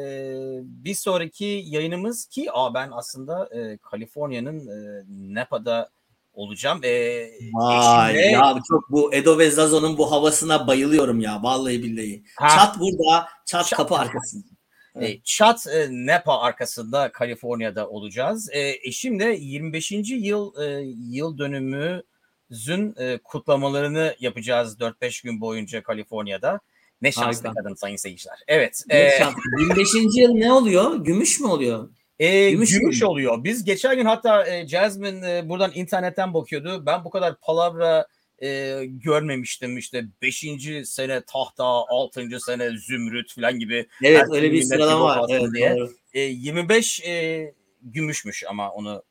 [0.64, 5.90] bir sonraki yayınımız ki aa ben aslında e, Kaliforniya'nın e, Napa'da
[6.34, 6.80] olacağım.
[6.84, 8.32] Ee, Vay eşimle...
[8.32, 12.24] ya çok bu Edo ve Zazo'nun bu havasına bayılıyorum ya vallahi billahi.
[12.36, 12.50] Ha.
[12.50, 14.46] Çat burada, çat, çat kapı arkasında.
[15.00, 15.26] Evet.
[15.26, 18.50] Çat e, Napa arkasında Kaliforniya'da olacağız.
[18.52, 19.92] E, eşimle 25.
[20.10, 26.60] yıl e, yıl dönümümüzün e, kutlamalarını yapacağız 4-5 gün boyunca Kaliforniya'da.
[27.02, 27.64] Ne şanslı Harika.
[27.64, 28.40] kadın sayın seyirciler.
[28.48, 28.84] Evet.
[28.88, 29.20] Ne e,
[29.60, 29.90] 25.
[30.18, 30.96] yıl ne oluyor?
[30.96, 31.90] Gümüş mü oluyor?
[32.20, 33.44] E, gümüş, gümüş oluyor.
[33.44, 36.84] Biz geçen gün hatta e, Jasmine e, buradan internetten bakıyordu.
[36.86, 38.08] Ben bu kadar palavra
[38.40, 39.78] e, görmemiştim.
[39.78, 40.46] İşte 5.
[40.84, 42.40] sene tahta, 6.
[42.40, 43.88] sene zümrüt falan gibi.
[44.04, 45.30] Evet öyle bir sıralama var.
[45.30, 45.78] Evet, diye.
[46.14, 49.04] E, 25 e, gümüşmüş ama onu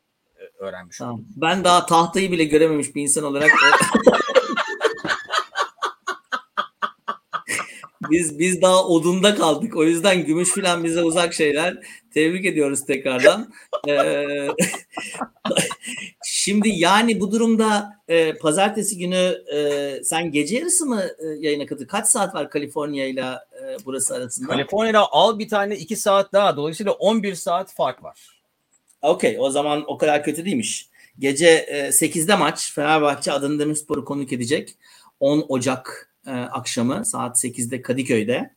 [0.59, 1.15] öğrenmiş tamam.
[1.15, 1.27] oldum.
[1.37, 3.51] Ben daha tahtayı bile görememiş bir insan olarak
[8.11, 9.77] biz biz daha odunda kaldık.
[9.77, 11.79] O yüzden gümüş falan bize uzak şeyler.
[12.15, 13.53] Tebrik ediyoruz tekrardan.
[13.89, 14.49] Ee,
[16.25, 21.89] şimdi yani bu durumda e, pazartesi günü e, sen gece yarısı mı e, yayına katıldın?
[21.89, 24.49] Kaç saat var Kaliforniya ile e, burası arasında?
[24.49, 26.57] Kaliforniya'da al bir tane iki saat daha.
[26.57, 28.41] Dolayısıyla 11 saat fark var.
[29.03, 30.89] Okey o zaman o kadar kötü değilmiş.
[31.19, 34.77] Gece e, 8'de maç Fenerbahçe Adana Demirspor'u konuk edecek.
[35.21, 38.55] 10 Ocak e, akşamı saat 8'de Kadıköy'de.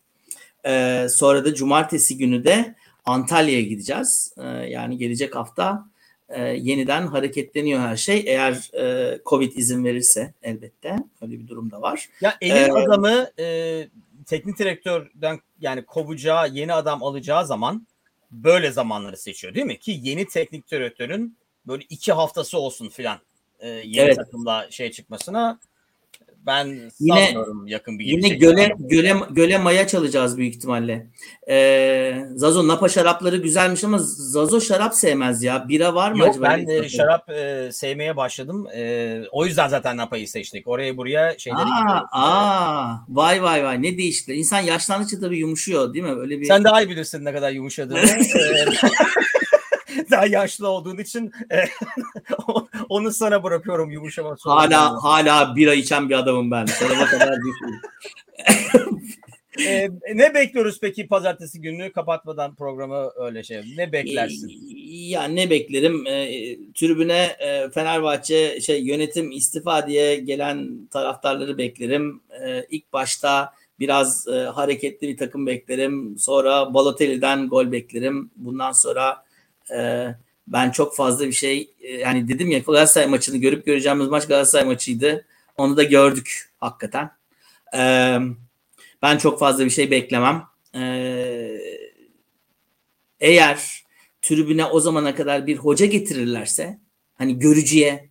[0.66, 4.34] E, sonra da cumartesi günü de Antalya'ya gideceğiz.
[4.38, 5.86] E, yani gelecek hafta
[6.30, 8.24] e, yeniden hareketleniyor her şey.
[8.26, 12.10] Eğer e, Covid izin verirse elbette öyle bir durum da var.
[12.22, 13.88] Ya elin ee, adamı e,
[14.26, 17.88] teknik direktörden yani kovacağı yeni adam alacağı zaman
[18.32, 19.80] böyle zamanları seçiyor değil mi?
[19.80, 21.38] Ki yeni teknik direktörün
[21.68, 23.20] böyle iki haftası olsun filan
[23.60, 24.16] e, yeni evet.
[24.16, 25.60] takımda şey çıkmasına
[26.48, 27.34] ben yine,
[27.66, 31.08] yakın bir Yine göle, göle, göle maya çalacağız büyük ihtimalle.
[31.50, 35.70] Ee, Zazo Napa şarapları güzelmiş ama Zazo şarap sevmez ya.
[35.70, 36.46] Bira var mı Yok, acaba?
[36.50, 38.68] Ben e, şarap e, sevmeye başladım.
[38.76, 40.68] E, o yüzden zaten Napa'yı seçtik.
[40.68, 44.34] Oraya buraya şeyleri aa, aa, vay vay vay ne değişti.
[44.34, 46.16] İnsan yaşlandıkça tabii yumuşuyor değil mi?
[46.20, 46.46] Öyle bir...
[46.46, 48.00] Sen daha iyi bilirsin ne kadar yumuşadığını.
[50.12, 51.64] daha yaşlı olduğun için e,
[52.90, 54.36] onu sana bırakıyorum yumuşama.
[54.40, 56.66] Hala hala bira içen bir adamım ben.
[56.66, 57.38] Sonuna kadar
[59.68, 63.62] ee, ne bekliyoruz peki pazartesi günü kapatmadan programı öyle şey?
[63.78, 64.52] Ne beklersin?
[64.88, 66.08] Ya ne beklerim?
[66.08, 66.28] E,
[66.74, 72.22] tribüne e, Fenerbahçe şey yönetim istifa diye gelen taraftarları beklerim.
[72.46, 76.18] E, ilk başta biraz e, hareketli bir takım beklerim.
[76.18, 78.32] Sonra Balotelli'den gol beklerim.
[78.36, 79.27] Bundan sonra
[79.76, 80.08] e,
[80.48, 84.66] ben çok fazla bir şey e, yani dedim ya Galatasaray maçını görüp göreceğimiz maç Galatasaray
[84.66, 85.26] maçıydı.
[85.58, 87.12] Onu da gördük hakikaten.
[87.78, 88.18] E,
[89.02, 90.44] ben çok fazla bir şey beklemem.
[90.76, 90.82] E,
[93.20, 93.84] eğer
[94.22, 96.80] tribüne o zamana kadar bir hoca getirirlerse
[97.16, 98.10] hani görücüye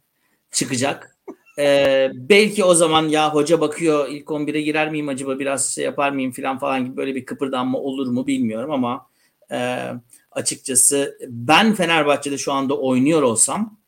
[0.51, 1.17] çıkacak.
[1.59, 6.11] Ee, belki o zaman ya hoca bakıyor ilk 11'e girer miyim acaba biraz şey yapar
[6.11, 9.07] mıyım falan falan gibi böyle bir kıpırdanma olur mu bilmiyorum ama
[9.53, 9.79] e,
[10.37, 13.79] açıkçası ben Fenerbahçe'de şu anda oynuyor olsam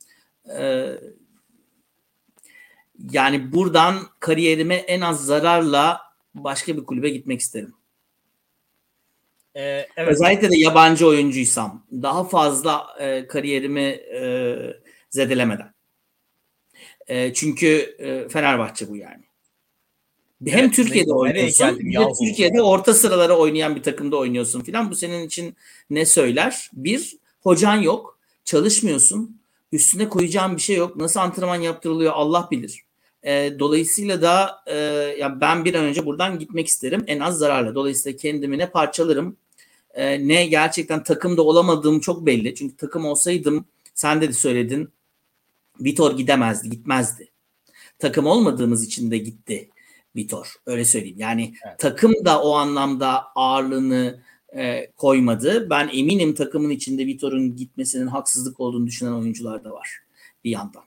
[0.59, 0.92] e,
[3.11, 6.01] yani buradan kariyerime en az zararla
[6.34, 7.74] başka bir kulübe gitmek isterim.
[9.57, 10.12] Ee, evet.
[10.12, 14.57] Özellikle de yabancı oyuncuysam daha fazla e, kariyerimi e,
[15.11, 15.74] zedelemeden.
[17.07, 19.28] E, çünkü e, Fenerbahçe bu yani.
[20.47, 24.91] Hem evet, Türkiye'de oynuyorsun hem de Türkiye'de orta sıralara oynayan bir takımda oynuyorsun filan.
[24.91, 25.57] Bu senin için
[25.91, 26.70] ne söyler?
[26.72, 29.41] Bir, hocan yok, çalışmıyorsun,
[29.72, 30.97] üstüne koyacağın bir şey yok.
[30.97, 32.82] Nasıl antrenman yaptırılıyor Allah bilir.
[33.22, 34.76] E, dolayısıyla da e,
[35.18, 37.74] ya ben bir an önce buradan gitmek isterim en az zararla.
[37.74, 39.36] Dolayısıyla kendimi ne parçalarım
[39.95, 42.55] e, ne gerçekten takımda olamadığım çok belli.
[42.55, 43.64] Çünkü takım olsaydım
[43.95, 44.89] sen de söyledin
[45.80, 47.28] Vitor gidemezdi, gitmezdi.
[47.99, 49.68] Takım olmadığımız için de gitti.
[50.17, 50.55] Vitor.
[50.67, 51.19] Öyle söyleyeyim.
[51.19, 51.79] Yani evet.
[51.79, 54.23] takım da o anlamda ağırlığını
[54.57, 55.71] e, koymadı.
[55.71, 60.01] Ben eminim takımın içinde Vitor'un gitmesinin haksızlık olduğunu düşünen oyuncular da var
[60.45, 60.83] bir yandan.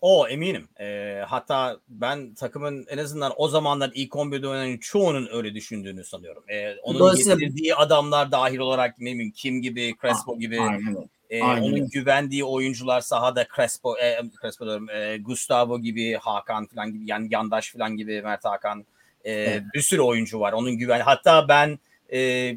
[0.00, 0.68] O eminim.
[0.80, 6.44] E, hatta ben takımın en azından o zamanlar ilk 11'de oynayan çoğunun öyle düşündüğünü sanıyorum.
[6.48, 10.60] E, onun getirdiği adamlar dahil olarak ne Kim gibi, Crespo ah, gibi.
[10.60, 11.08] Aynen.
[11.38, 17.10] E, onun güvendiği oyuncular sahada Crespo, e, Crespo diyorum, e, Gustavo gibi, Hakan falan gibi,
[17.10, 18.86] yani Yandaş falan gibi, Mert Hakan.
[19.24, 19.62] E, evet.
[19.74, 20.52] Bir sürü oyuncu var.
[20.52, 21.00] Onun güven.
[21.00, 21.78] Hatta ben
[22.12, 22.50] e,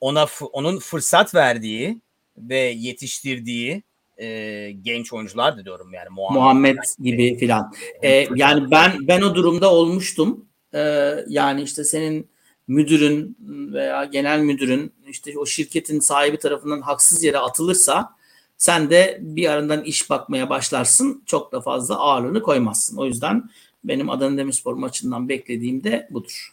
[0.00, 2.00] ona onun fırsat verdiği
[2.38, 3.82] ve yetiştirdiği
[4.18, 7.72] e, genç oyuncular da diyorum yani Muhammed, Muhammed gibi filan.
[8.02, 10.46] E, yani ben ben o durumda olmuştum.
[10.74, 10.80] E,
[11.28, 12.28] yani işte senin
[12.68, 13.36] müdürün
[13.72, 18.15] veya genel müdürün işte o şirketin sahibi tarafından haksız yere atılırsa
[18.58, 21.22] sen de bir aradan iş bakmaya başlarsın.
[21.26, 22.96] Çok da fazla ağırlığını koymazsın.
[22.96, 23.50] O yüzden
[23.84, 26.52] benim Adana Demirspor maçından beklediğim de budur.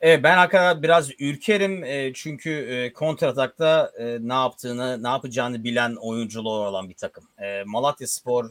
[0.00, 5.96] Evet, ben hakikaten biraz ürkerim e, çünkü e, kontratakta e, ne yaptığını, ne yapacağını bilen
[6.00, 7.24] oyuncular olan bir takım.
[7.38, 8.50] E, Malatya Spor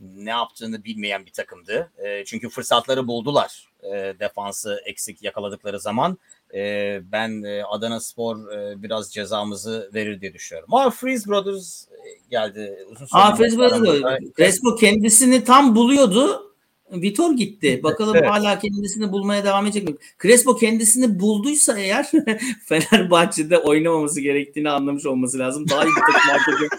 [0.00, 1.92] ne yaptığını bilmeyen bir takımdı.
[1.98, 6.18] E, çünkü fırsatları buldular e, defansı eksik yakaladıkları zaman.
[6.54, 10.74] E, ben e, Adana Spor e, biraz cezamızı verir diye düşünüyorum.
[10.74, 11.84] Ama Freeze Brothers
[12.30, 12.78] geldi.
[12.90, 16.48] Uzun Aa, Freeze Brothers Crespo kendisini tam buluyordu.
[16.92, 17.80] Vitor gitti.
[17.82, 18.30] Bakalım evet.
[18.30, 19.96] hala kendisini bulmaya devam edecek mi?
[20.22, 22.10] Crespo kendisini bulduysa eğer
[22.66, 25.68] Fenerbahçe'de oynamaması gerektiğini anlamış olması lazım.
[25.68, 26.78] Daha iyi bir takım artık.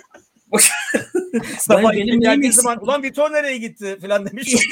[1.59, 4.55] Sabah benim geldiği zaman ulan Vitor nereye gitti falan demiş.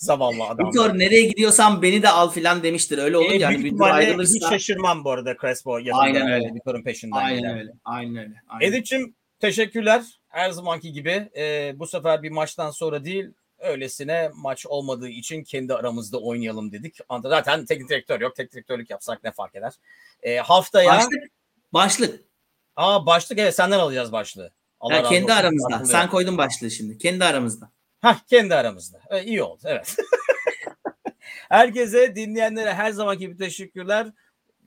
[0.00, 0.68] Zavallı adam.
[0.68, 2.98] Vitor nereye gidiyorsan beni de al filan demiştir.
[2.98, 3.58] Öyle olur e, yani.
[3.58, 4.34] Büyük ayrılırsa...
[4.34, 5.78] Hiç şaşırmam bu arada Crespo.
[5.92, 6.54] Aynen öyle.
[6.54, 7.16] Vitor'un peşinden.
[7.16, 7.56] Aynen gider.
[7.56, 7.72] öyle.
[7.84, 8.34] Aynen öyle.
[8.48, 8.66] Aynen.
[8.66, 10.02] Edip'ciğim teşekkürler.
[10.28, 13.26] Her zamanki gibi e, bu sefer bir maçtan sonra değil
[13.58, 16.98] öylesine maç olmadığı için kendi aramızda oynayalım dedik.
[17.22, 18.36] Zaten teknik direktör yok.
[18.36, 19.72] Teknik direktörlük yapsak ne fark eder?
[20.22, 21.22] E, haftaya başlık.
[21.72, 22.20] Başlık.
[22.76, 24.52] Aa başlık evet senden alacağız başlığı.
[24.80, 25.84] Allah ya kendi aramızda.
[25.84, 26.98] Sen koydun başlığı şimdi.
[26.98, 27.70] Kendi aramızda.
[28.00, 29.00] Hah kendi aramızda.
[29.10, 29.96] Ee, iyi oldu evet.
[31.48, 34.12] Herkese dinleyenlere her zamanki gibi teşekkürler.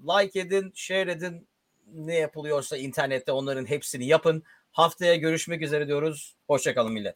[0.01, 1.47] Like edin, share edin,
[1.88, 4.43] ne yapılıyorsa internette onların hepsini yapın.
[4.71, 6.36] Haftaya görüşmek üzere diyoruz.
[6.47, 7.15] Hoşçakalın millet.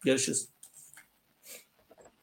[0.00, 0.51] Görüşürüz.